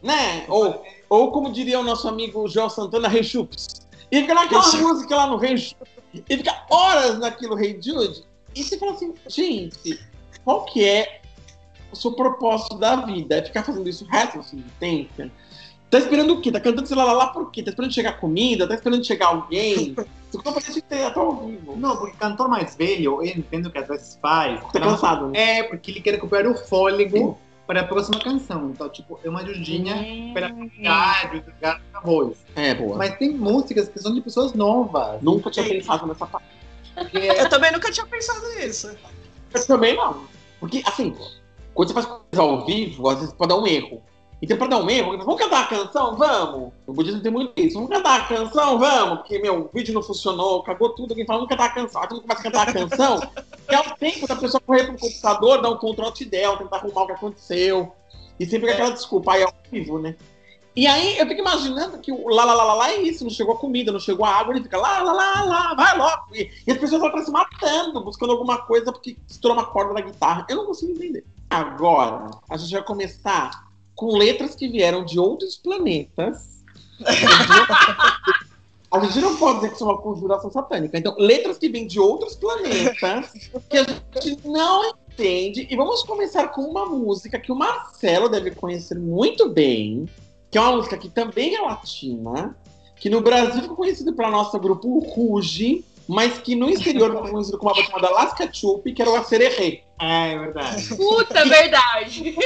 [0.03, 0.45] né?
[0.49, 3.87] Ou, ou como diria o nosso amigo Joel Santana, Hey Chups.
[4.11, 5.96] E fica naquela música lá no Hey Chups.
[6.29, 8.25] E fica horas naquilo Hey Jude.
[8.55, 10.01] E você fala assim, gente,
[10.45, 11.21] qual que é
[11.93, 13.37] o seu propósito da vida?
[13.37, 15.31] É ficar fazendo isso o resto da sua existência?
[15.91, 16.51] Tá esperando o quê?
[16.51, 17.63] Tá cantando sei lá, lá, lá por quê?
[17.63, 18.67] Tá esperando chegar comida?
[18.67, 19.95] Tá esperando chegar alguém?
[20.31, 21.77] Você que tem até ao vivo.
[21.77, 24.61] Não, porque cantor mais velho, eu entendo que às vezes faz.
[24.73, 25.59] Tá cansado, né?
[25.59, 28.71] É, porque ele quer recuperar o fôlego para a próxima canção.
[28.71, 32.37] Então, tipo, é uma ajudinha para carregar, desligar a voz.
[32.55, 32.97] É, boa.
[32.97, 35.21] Mas tem músicas que são de pessoas novas.
[35.23, 36.47] Nunca tinha pensado nessa parte.
[36.95, 38.97] Porque Eu também nunca tinha pensado nisso.
[39.53, 40.25] Eu também não.
[40.61, 41.15] Porque, assim,
[41.75, 44.03] quando você faz coisa ao vivo, às vezes pode dar um erro.
[44.41, 46.15] Então, pra dar um erro, vamos cantar a canção?
[46.15, 46.73] Vamos!
[46.87, 47.75] No budismo tem muito isso.
[47.75, 48.79] Vamos cantar a canção?
[48.79, 49.19] Vamos!
[49.19, 51.13] Porque, meu, o vídeo não funcionou, cagou tudo.
[51.13, 52.03] Alguém fala, vamos cantar a canção.
[52.03, 53.21] Aí todo começa a cantar a canção.
[53.69, 57.07] é o tempo da pessoa correr pro computador, dar um Alt Del, tentar arrumar o
[57.07, 57.93] que aconteceu.
[58.39, 60.15] E sempre aquela desculpa, aí é ao vivo, né?
[60.77, 63.55] E aí eu fico imaginando que o lá, lá, lá, lá é isso, não chegou
[63.55, 66.27] a comida, não chegou a água, ele fica lá, lá, lá, lá, vai logo.
[66.35, 70.03] E, e as pessoas estão se matando, buscando alguma coisa porque estourou uma corda da
[70.03, 70.47] guitarra.
[70.51, 71.25] Eu não consigo entender.
[71.49, 73.66] Agora, a gente vai começar
[73.97, 76.63] com letras que vieram de outros planetas.
[78.89, 80.97] A gente não pode dizer que isso é uma conjuração satânica.
[80.97, 83.83] Então, letras que vêm de outros planetas que a
[84.21, 85.67] gente não entende.
[85.69, 90.09] E vamos começar com uma música que o Marcelo deve conhecer muito bem,
[90.51, 92.57] que é uma música que também é latina,
[92.95, 97.59] que no Brasil ficou conhecido pelo nosso grupo Ruge, mas que no exterior ficou conhecido
[97.59, 99.83] como uma banda chamada Las Ketchup, que era o Acererê.
[100.01, 100.89] É, é verdade.
[100.97, 102.37] Puta, verdade.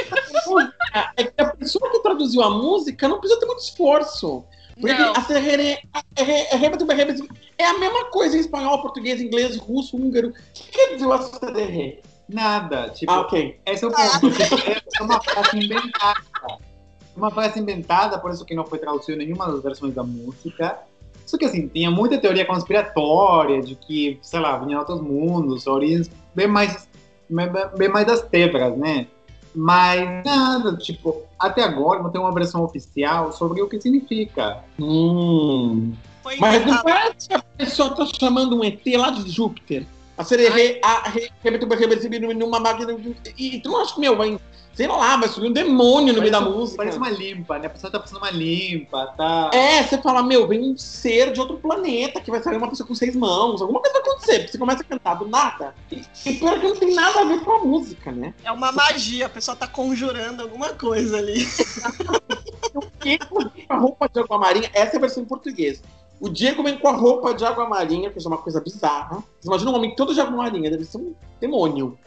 [1.15, 4.43] É que a pessoa que traduziu a música não precisa ter muito esforço.
[4.79, 5.13] Porque Não.
[5.13, 5.79] Acererê
[6.15, 10.29] é a mesma coisa em espanhol, português, inglês, russo, húngaro.
[10.29, 11.99] O que quer dizer o Acererê?
[12.27, 12.89] Nada.
[12.89, 13.59] Tipo, Ah, ok.
[13.65, 14.27] esse é o ponto.
[14.99, 16.21] É uma frase inventada.
[17.15, 20.79] Uma frase inventada, por isso que não foi traduzida em nenhuma das versões da música.
[21.31, 26.11] Só que assim, tinha muita teoria conspiratória de que, sei lá, vinha outros mundos, origens
[26.35, 26.89] bem mais,
[27.29, 29.07] bem, bem mais das tebras, né?
[29.55, 34.61] Mas nada, tipo, até agora não tem uma versão oficial sobre o que significa.
[34.77, 35.93] Hum.
[36.21, 39.87] Foi Mas não parece que a pessoa tá chamando um ET lá de Júpiter.
[40.17, 42.93] A sererê, a receber numa máquina.
[43.37, 44.37] E tu não acha que, meu, vai,
[44.73, 46.77] sei lá, vai subir um demônio no meio da Parece- música.
[46.77, 47.67] Parece uma limpa, né?
[47.67, 49.49] A pessoa tá fazendo uma limpa, tá.
[49.53, 52.87] É, você fala, meu, vem um ser de outro planeta que vai sair uma pessoa
[52.87, 53.61] com seis mãos.
[53.61, 55.75] Alguma coisa vai acontecer, porque você começa a cantar do nada.
[55.91, 58.33] E, e pior que não tem nada a ver com a música, né?
[58.43, 61.45] É uma magia, a pessoa tá conjurando alguma coisa ali.
[62.73, 65.81] O Diego vem com a roupa de água marinha, essa é a versão em português.
[66.19, 69.23] O Diego vem com a roupa de água marinha, que é uma coisa bizarra.
[69.39, 71.97] Você imagina um homem todo de água marinha, deve ser um demônio.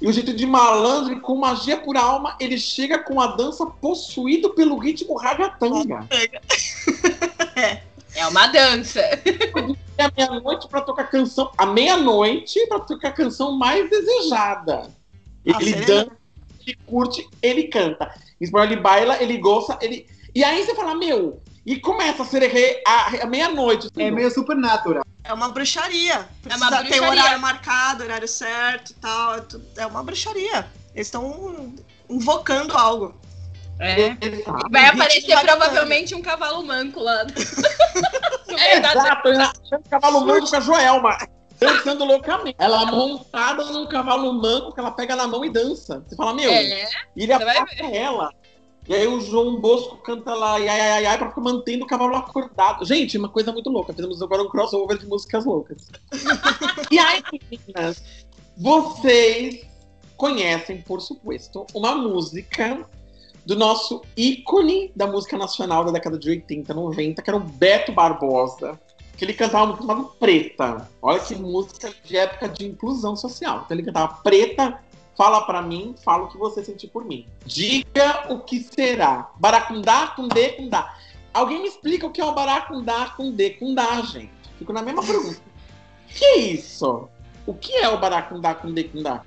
[0.00, 4.50] E o jeito de malandro, com magia por alma, ele chega com a dança possuído
[4.50, 6.08] pelo ritmo ragatanga.
[8.14, 9.00] É uma dança.
[9.00, 11.50] É a meia-noite pra tocar a canção.
[11.56, 14.90] A meia-noite pra tocar a canção mais desejada.
[15.44, 15.86] Ele sério?
[15.86, 16.10] dança,
[16.66, 18.12] ele curte, ele canta.
[18.40, 20.06] Ele baila, ele gosta, ele.
[20.34, 23.88] E aí você fala, meu, e começa a ser a, a meia-noite.
[23.96, 25.04] É meio supernatural.
[25.22, 26.28] É uma bruxaria.
[26.42, 27.10] Precisa uma ter bruxaria.
[27.10, 29.36] horário marcado, horário certo e tal.
[29.36, 29.42] É,
[29.78, 30.66] é uma bruxaria.
[30.94, 31.74] Eles estão
[32.08, 33.14] invocando algo.
[33.78, 34.16] É.
[34.20, 34.68] Exato.
[34.70, 37.24] Vai aparecer provavelmente um cavalo manco lá.
[37.24, 41.18] da Exato, ele achando cavalo manco com a Joelma.
[41.58, 42.56] Dançando loucamente.
[42.58, 46.02] Ela montada num cavalo manco que ela pega na mão e dança.
[46.06, 48.30] Você fala, meu, É, e ele apoia ela.
[48.90, 51.86] E aí o João Bosco canta lá, ai, ai, ai, ai, pra ficar mantendo o
[51.86, 52.84] cavalo acordado.
[52.84, 53.92] Gente, uma coisa muito louca.
[53.92, 55.88] Fizemos agora um crossover de músicas loucas.
[56.90, 58.02] e aí, meninas,
[58.56, 59.64] vocês
[60.16, 62.84] conhecem, por supuesto, uma música
[63.46, 67.92] do nosso ícone da música nacional da década de 80, 90, que era o Beto
[67.92, 68.76] Barbosa.
[69.16, 70.88] Que ele cantava uma música chamada Preta.
[71.00, 73.62] Olha que música de época de inclusão social.
[73.64, 74.82] Então ele cantava Preta,
[75.20, 77.26] Fala pra mim, fala o que você sentir por mim.
[77.44, 79.30] Diga o que será.
[79.36, 80.96] Baracundá com D com dá.
[81.34, 84.32] Alguém me explica o que é o baracundá com D com dá, gente.
[84.58, 85.38] Fico na mesma pergunta.
[86.08, 87.06] que é isso?
[87.44, 89.20] O que é o baracundá com D com dá?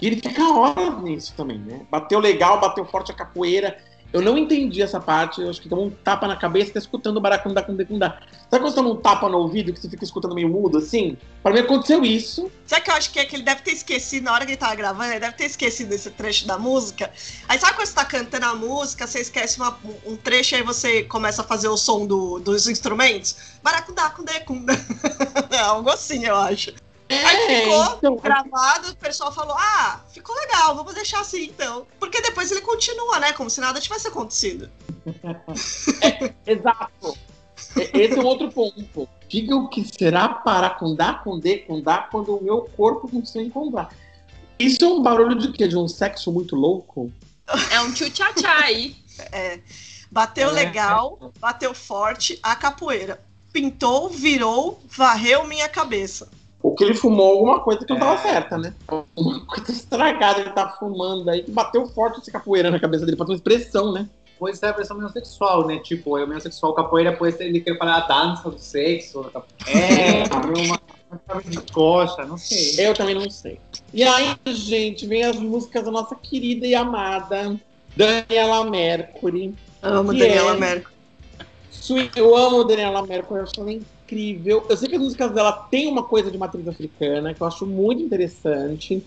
[0.00, 1.84] E ele fica horas nisso também, né?
[1.90, 3.82] Bateu legal, bateu forte a capoeira.
[4.12, 5.40] Eu não entendi essa parte.
[5.40, 7.98] Eu acho que tomou um tapa na cabeça tá escutando o baracundá com D com
[7.98, 8.18] dá.
[8.50, 11.16] Sabe quando você toma um tapa no ouvido que você fica escutando meio mudo assim?
[11.42, 12.50] Pra mim aconteceu isso.
[12.66, 14.58] Sabe que eu acho que é que ele deve ter esquecido, na hora que ele
[14.58, 17.10] tava gravando, ele deve ter esquecido esse trecho da música.
[17.48, 20.62] Aí sabe quando você tá cantando a música, você esquece uma- um trecho e aí
[20.62, 23.36] você começa a fazer o som do- dos instrumentos?
[23.62, 24.72] Baracundá, cundê, cunda.
[25.50, 26.72] É algo assim, eu acho.
[27.26, 31.86] Aí ficou então, gravado, o pessoal falou: Ah, ficou legal, vamos deixar assim então.
[31.98, 33.32] Porque depois ele continua, né?
[33.32, 34.70] Como se nada tivesse acontecido.
[36.46, 37.16] Exato.
[37.76, 39.08] E- Esse é um outro ponto.
[39.28, 43.38] Diga o que será paracundá com D com dá quando o meu corpo não se
[43.40, 43.88] encontrar.
[44.58, 45.66] Isso é um barulho de quê?
[45.66, 47.10] De um sexo muito louco?
[47.70, 48.96] É um tchu-tchá-tchá aí.
[50.10, 50.52] Bateu É.
[50.52, 53.22] legal, bateu forte, a capoeira.
[53.50, 56.28] Pintou, virou, varreu minha cabeça.
[56.62, 58.18] Ou que ele fumou alguma coisa que não tava É.
[58.32, 58.72] certa, né?
[59.16, 63.16] Uma coisa estragada, ele tá fumando aí, que bateu forte essa capoeira na cabeça dele,
[63.16, 64.08] pra ter uma expressão, né?
[64.38, 65.78] Pode ser a versão meio sexual, né?
[65.78, 69.22] Tipo, é o meio sexual capoeira pode ser ele quer falar a dança do sexo.
[69.32, 70.24] da- É,
[70.56, 72.74] uma, uma de coxa, não sei.
[72.78, 73.60] Eu também não sei.
[73.92, 77.56] E aí, gente, vem as músicas da nossa querida e amada
[77.96, 79.54] Daniela Mercury.
[79.80, 80.58] Amo Daniela é?
[80.58, 80.92] Mercury.
[82.16, 83.70] Eu amo Daniela Mercury, eu acho ela
[84.12, 84.66] incrível.
[84.68, 87.66] Eu sei que as músicas dela têm uma coisa de matriz africana, que eu acho
[87.66, 89.02] muito interessante.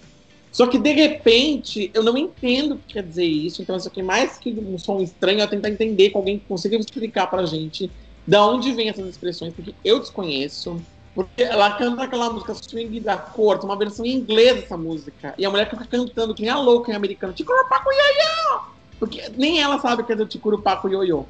[0.51, 3.61] Só que, de repente, eu não entendo o que quer dizer isso.
[3.61, 6.77] Então, isso aqui, mais que um som estranho, é tentar entender com alguém que consiga
[6.77, 7.91] explicar pra gente
[8.25, 10.81] da onde vem essas expressões, porque eu desconheço.
[11.13, 15.33] Porque ela canta aquela música Swing da Corte, uma versão em inglês dessa música.
[15.37, 17.31] E a mulher fica cantando que nem a louca em americano.
[17.31, 18.61] Ticurupaco ioiô!
[18.99, 21.25] Porque nem ela sabe o que é do Ticurupaco ioiô.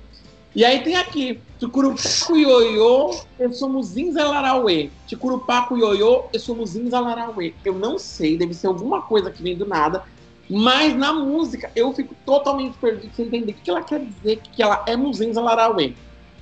[0.55, 4.89] E aí tem aqui, Ticurupaco ioiô, eu somos Zinzalarauê.
[5.05, 6.29] Ticurupaco ioiô,
[7.65, 10.03] eu não sei, deve ser alguma coisa que vem do nada.
[10.49, 14.63] Mas na música eu fico totalmente perdido sem entender o que ela quer dizer, que
[14.63, 14.95] ela é
[15.41, 15.93] Larauê.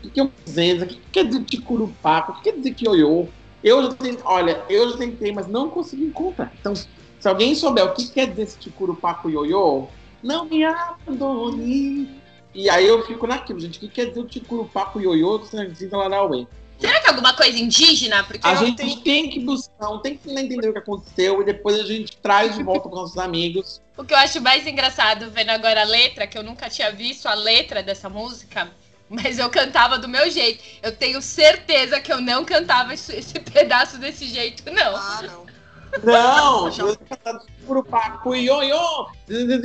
[0.03, 0.85] O que é Muzenza?
[0.85, 2.33] O que quer dizer Ticurupaco?
[2.33, 3.27] O que quer dizer Kioiô?
[3.63, 6.53] Eu já tentei, olha, eu já tentei, mas não consegui encontrar.
[6.59, 9.87] Então, se alguém souber o que quer dizer esse Ticurupaco Ioiô,
[10.21, 12.21] não me abandone.
[12.53, 13.77] E aí eu fico naquilo, gente.
[13.77, 16.45] O que quer dizer o Ticurupaco Ioiô do Sanzinza Larauê?
[16.79, 18.23] Será que é alguma coisa indígena?
[18.25, 21.79] Porque A gente tenho- tem que buscar, tem que entender o que aconteceu e depois
[21.79, 23.81] a gente traz de volta para nossos amigos.
[23.95, 27.27] O que eu acho mais engraçado vendo agora a letra, que eu nunca tinha visto
[27.27, 28.71] a letra dessa música,
[29.07, 30.63] mas eu cantava do meu jeito.
[30.81, 34.95] Eu tenho certeza que eu não cantava esse, esse pedaço desse jeito, não.
[34.95, 35.45] Ah, não.
[36.01, 36.71] Não,
[37.67, 39.07] pro Paco ioiô.
[39.29, 39.63] E vezes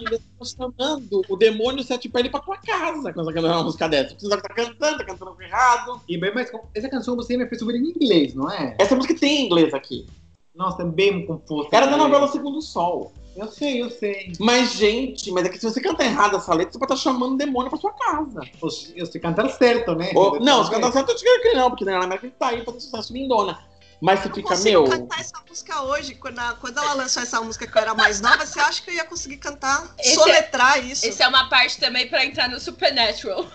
[0.00, 4.16] eles estão chamando o demônio sete pele pra tua casa quando você uma música dessa.
[4.18, 6.00] Você tá cantando, tá cantando errado.
[6.08, 6.50] E bem mais.
[6.74, 8.74] Essa canção você me fez ouvir em inglês, não é?
[8.78, 10.06] Essa música tem em inglês aqui.
[10.54, 11.68] Nossa, é bem confuso.
[11.72, 13.12] Era da novela Segundo Sol.
[13.36, 14.32] Eu sei, eu sei.
[14.38, 17.34] Mas, gente, mas é que se você cantar errado essa letra, você pode estar chamando
[17.34, 18.40] o demônio pra sua casa.
[18.62, 20.12] Eu sei- Eu cantar certo, né?
[20.14, 22.48] Ou- não, se cantar certo, eu te digo que não, porque na América ele tá
[22.48, 23.58] aí fazendo sucesso lindona.
[24.00, 24.84] Mas você Eu fica, consigo meu.
[24.84, 26.14] cantar essa música hoje.
[26.16, 28.90] Quando, a- quando ela lançou essa música que eu era mais nova, você acha que
[28.90, 31.06] eu ia conseguir cantar, Esse soletrar isso?
[31.06, 33.46] Esse é uma parte também pra entrar no Supernatural.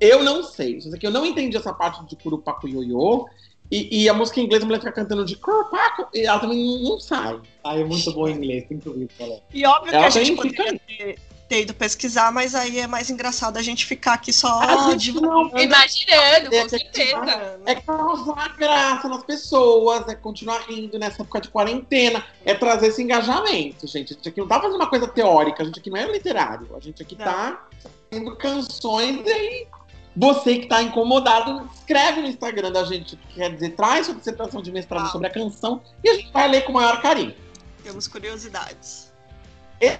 [0.00, 0.76] Eu não sei.
[0.76, 3.26] Isso aqui eu não entendi essa parte de Curupaco Ioiô.
[3.70, 6.58] E, e a música em inglês, a mulher fica cantando de Curupaco, e ela também
[6.82, 7.38] não, não sai.
[7.62, 9.40] Ah, é muito bom em inglês, tem que ouvir falar.
[9.52, 11.18] E óbvio que Ela a gente poderia ter,
[11.50, 15.12] ter ido pesquisar, mas aí é mais engraçado a gente ficar aqui só A gente
[15.20, 17.60] não Imaginando, É com que- certeza.
[17.66, 23.02] É causar graça nas pessoas, é continuar rindo nessa época de quarentena, é trazer esse
[23.02, 24.12] engajamento, gente.
[24.14, 26.68] A gente aqui não tá fazendo uma coisa teórica, a gente aqui não é literário,
[26.74, 27.66] a gente aqui tá
[28.10, 29.66] fazendo canções e aí
[30.18, 34.14] você que tá incomodado, escreve no Instagram da gente, o que quer dizer, traz sua
[34.16, 35.10] dissertação de mestrado Ah.
[35.10, 37.34] sobre a canção e a gente vai ler com o maior carinho.
[37.84, 39.12] Temos curiosidades.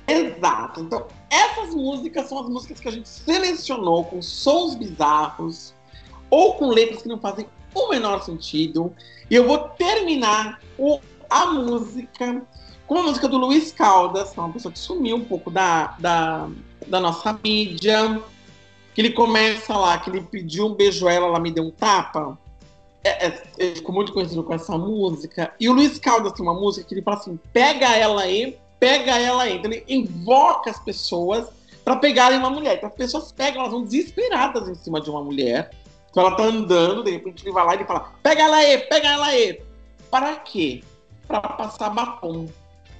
[0.08, 0.80] Exato.
[0.80, 5.72] Então, essas músicas são as músicas que a gente selecionou com sons bizarros
[6.30, 8.92] ou com letras que não fazem o menor sentido.
[9.30, 10.98] E eu vou terminar o-
[11.30, 12.42] a música
[12.88, 15.94] com a música do Luiz Caldas, que é uma pessoa que sumiu um pouco da,
[15.98, 16.48] da,
[16.86, 18.20] da nossa mídia.
[18.98, 21.70] Que ele começa lá, que ele pediu um beijo a ela, ela me deu um
[21.70, 22.36] tapa.
[23.04, 25.54] É, é, ele ficou muito conhecido com essa música.
[25.60, 29.16] E o Luiz Caldas tem uma música que ele fala assim: pega ela aí, pega
[29.16, 29.56] ela aí.
[29.56, 31.46] Então ele invoca as pessoas
[31.84, 32.76] para pegarem uma mulher.
[32.76, 35.70] Então as pessoas pegam, elas vão desesperadas em cima de uma mulher.
[36.10, 38.78] Então ela tá andando, de repente ele vai lá e ele fala: pega ela aí,
[38.78, 39.62] pega ela aí.
[40.10, 40.82] Para quê?
[41.28, 42.48] Para passar batom.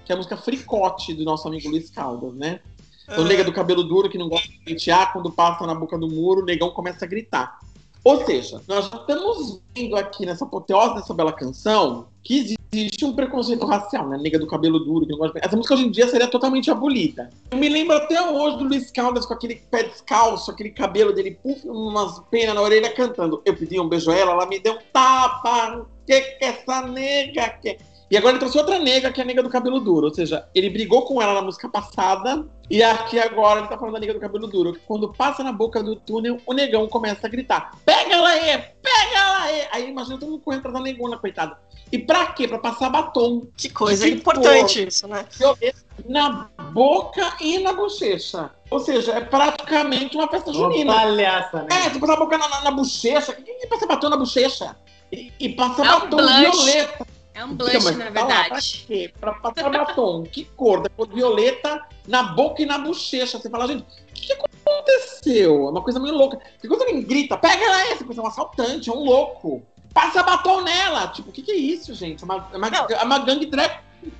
[0.04, 2.60] Que é a música Fricote do nosso amigo Luiz Caldas, né?
[3.10, 6.08] Então, nega do cabelo duro que não gosta de pentear, quando passa na boca do
[6.08, 7.58] muro, o negão começa a gritar.
[8.04, 13.12] Ou seja, nós já estamos vendo aqui nessa apoteose dessa bela canção que existe um
[13.12, 14.18] preconceito racial, né?
[14.18, 15.46] Nega do cabelo duro, que não gosta de...
[15.46, 17.30] Essa música hoje em dia seria totalmente abolida.
[17.50, 21.38] Eu me lembro até hoje do Luiz Caldas com aquele pé descalço, aquele cabelo dele,
[21.42, 23.42] puf, umas penas na orelha, cantando.
[23.44, 25.78] Eu pedi um beijo a ela, ela me deu um tapa.
[25.78, 27.78] O que que essa nega quer?
[28.10, 30.06] E agora ele trouxe outra nega, que é a nega do cabelo duro.
[30.06, 33.94] Ou seja, ele brigou com ela na música passada, e aqui agora ele tá falando
[33.94, 34.72] da nega do cabelo duro.
[34.72, 38.58] Que quando passa na boca do túnel, o negão começa a gritar: Pega ela aí!
[38.82, 39.68] Pega ela aí!
[39.72, 41.58] Aí imagina todo mundo correndo atrás da negona, coitada.
[41.90, 42.46] E pra quê?
[42.48, 43.46] Pra passar batom.
[43.56, 45.24] Que coisa Que importante isso, né?
[46.06, 48.50] Na boca e na bochecha.
[48.70, 50.92] Ou seja, é praticamente uma festa Uma junina.
[50.94, 51.68] palhaça, né?
[51.86, 53.32] É, você passar a boca na, na, na bochecha.
[53.32, 54.76] Quem que passa batom na bochecha?
[55.10, 56.40] E, e passa É um batom blush.
[56.64, 57.06] violeta.
[57.38, 58.84] É um Então, blush, mas na tá lá, pra verdade.
[58.88, 59.14] quê?
[59.20, 60.24] Pra passar batom.
[60.24, 60.82] Que cor?
[60.82, 63.38] Da cor violeta na boca e na bochecha.
[63.38, 65.68] Você fala, gente, o que, que aconteceu?
[65.68, 66.36] É uma coisa meio louca.
[66.38, 69.62] Porque quando alguém grita, pega ela aí, você pensa, é um assaltante, é um louco.
[69.94, 71.06] Passa batom nela.
[71.08, 72.22] Tipo, o que, que é isso, gente?
[72.22, 73.78] É uma, é uma, é uma gangue drag.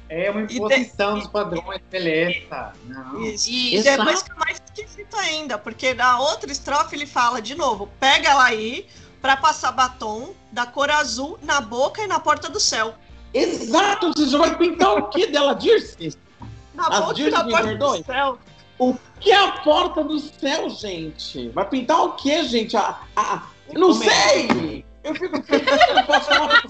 [0.09, 2.73] É uma imposição dos padrões, beleza.
[2.85, 3.21] Não.
[3.25, 3.51] Isso.
[3.51, 3.99] E E Exato.
[3.99, 8.45] depois fica mais esquisito ainda, porque na outra estrofe ele fala de novo: pega ela
[8.45, 8.87] aí
[9.21, 12.95] pra passar batom da cor azul na boca e na porta do céu.
[13.35, 16.17] Exato, você já vai pintar o que dela, Dirce?
[16.75, 17.99] Na As boca Dirce me porta perdoe?
[18.01, 18.39] do céu.
[18.79, 21.49] O que é a porta do céu, gente?
[21.51, 22.77] Vai pintar o que, gente?
[22.77, 23.43] A, a-
[23.75, 24.09] não Como é?
[24.09, 24.85] sei!
[25.05, 25.37] Eu fico.
[25.37, 26.63] Eu não posso falar.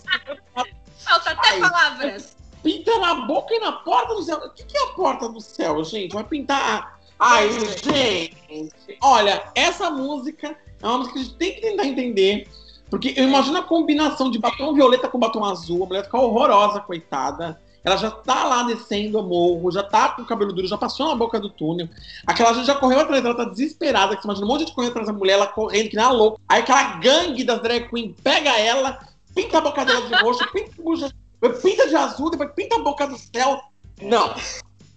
[0.98, 1.60] Falta até Ai.
[1.60, 2.36] palavras.
[2.62, 4.38] Pinta na boca e na porta do céu.
[4.38, 6.12] O que, que é a porta do céu, gente?
[6.14, 6.98] Vai pintar.
[7.18, 7.48] Ai,
[7.84, 8.68] gente.
[9.02, 12.48] Olha, essa música é uma música que a gente tem que tentar entender.
[12.90, 15.84] Porque eu imagino a combinação de batom violeta com batom azul.
[15.84, 17.60] A mulher fica horrorosa, coitada.
[17.84, 21.08] Ela já tá lá descendo o morro, já tá com o cabelo duro, já passou
[21.08, 21.88] na boca do túnel.
[22.26, 24.16] Aquela gente já correu atrás dela, tá desesperada.
[24.16, 26.04] Que você imagina um monte de gente correndo atrás da mulher, ela correndo que nem
[26.04, 26.40] a louca.
[26.48, 28.98] Aí aquela gangue das drag queen pega ela,
[29.34, 30.44] pinta a boca dela de roxo,
[31.62, 33.60] pinta de azul, depois pinta a boca do céu.
[34.02, 34.34] Não.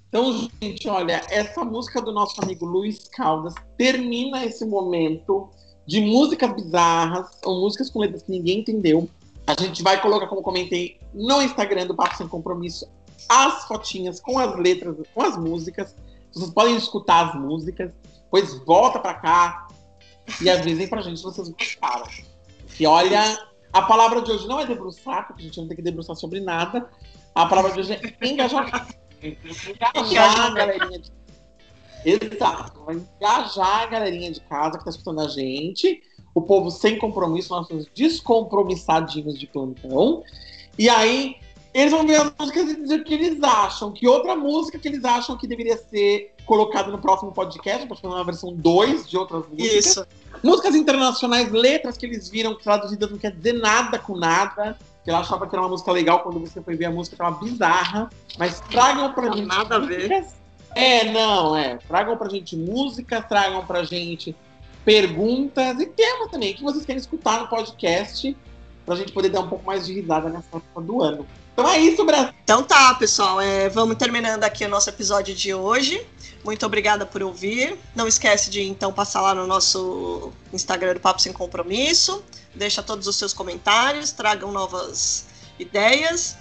[0.10, 5.50] Então, gente, olha, essa música do nosso amigo Luiz Caldas termina esse momento
[5.92, 9.10] de músicas bizarras, ou músicas com letras que ninguém entendeu.
[9.46, 12.88] A gente vai colocar, como comentei, no Instagram do Papo Sem Compromisso,
[13.28, 15.94] as fotinhas com as letras, com as músicas.
[16.32, 17.92] Vocês podem escutar as músicas.
[18.24, 19.68] Depois volta pra cá
[20.42, 22.08] e avisem pra gente se vocês gostaram.
[22.80, 23.38] E olha,
[23.74, 26.40] a palavra de hoje não é debruçar, porque a gente não tem que debruçar sobre
[26.40, 26.90] nada.
[27.36, 28.88] A palavra de hoje é engajar.
[29.22, 31.02] engajar galerinha
[32.06, 32.82] Exato.
[32.86, 36.02] Vai engajar a galerinha de casa que tá escutando a gente.
[36.34, 40.24] O povo sem compromisso, nossos descompromissadinhos de plantão.
[40.78, 41.36] E aí,
[41.74, 43.92] eles vão ver as músicas e dizer o que eles acham.
[43.92, 47.88] Que outra música que eles acham que deveria ser colocada no próximo podcast.
[47.88, 49.86] Pode fazer uma versão 2 de outras músicas.
[49.86, 50.08] Isso.
[50.44, 54.78] Músicas internacionais, letras que eles viram traduzidas não quer dizer nada com nada.
[55.04, 57.44] Que ela achava que era uma música legal quando você foi ver a música, tava
[57.44, 58.10] bizarra.
[58.38, 59.46] Mas tragam pra gente.
[59.46, 60.26] Nada a ver.
[60.76, 61.78] É, não, é.
[61.88, 64.36] Tragam pra gente música, tragam pra gente
[64.84, 68.36] perguntas e temas também que vocês querem escutar no podcast
[68.86, 71.28] pra gente poder dar um pouco mais de risada nessa época do ano.
[71.54, 72.34] Então é isso, Brasil.
[72.44, 73.40] Então tá, pessoal.
[73.40, 76.06] É, vamos terminando aqui o nosso episódio de hoje.
[76.44, 77.78] Muito obrigada por ouvir.
[77.96, 82.24] Não esquece de então passar lá no nosso Instagram do Papo Sem Compromisso.
[82.56, 85.28] Deixa todos os seus comentários, tragam novas
[85.60, 86.36] ideias.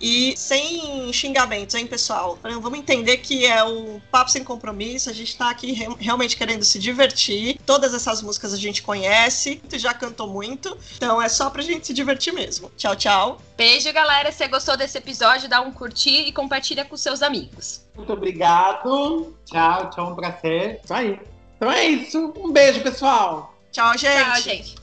[0.00, 2.38] E sem xingamentos, hein, pessoal?
[2.42, 6.64] Vamos entender que é um papo sem compromisso, a gente tá aqui re realmente querendo
[6.64, 7.58] se divertir.
[7.66, 11.92] Todas essas músicas a gente conhece, já cantou muito, então é só pra gente se
[11.92, 12.70] divertir mesmo.
[12.76, 13.42] Tchau, tchau.
[13.56, 14.30] Beijo, galera.
[14.30, 17.84] Se gostou desse episódio, dá um curtir e compartilha com seus amigos.
[17.96, 19.34] Muito obrigado.
[19.44, 20.80] Tchau, tchau, um prazer.
[20.84, 21.18] Isso aí.
[21.56, 22.32] Então é isso.
[22.36, 23.54] Um beijo, pessoal.
[23.72, 24.24] Tchau, gente.
[24.24, 24.77] Tchau, gente.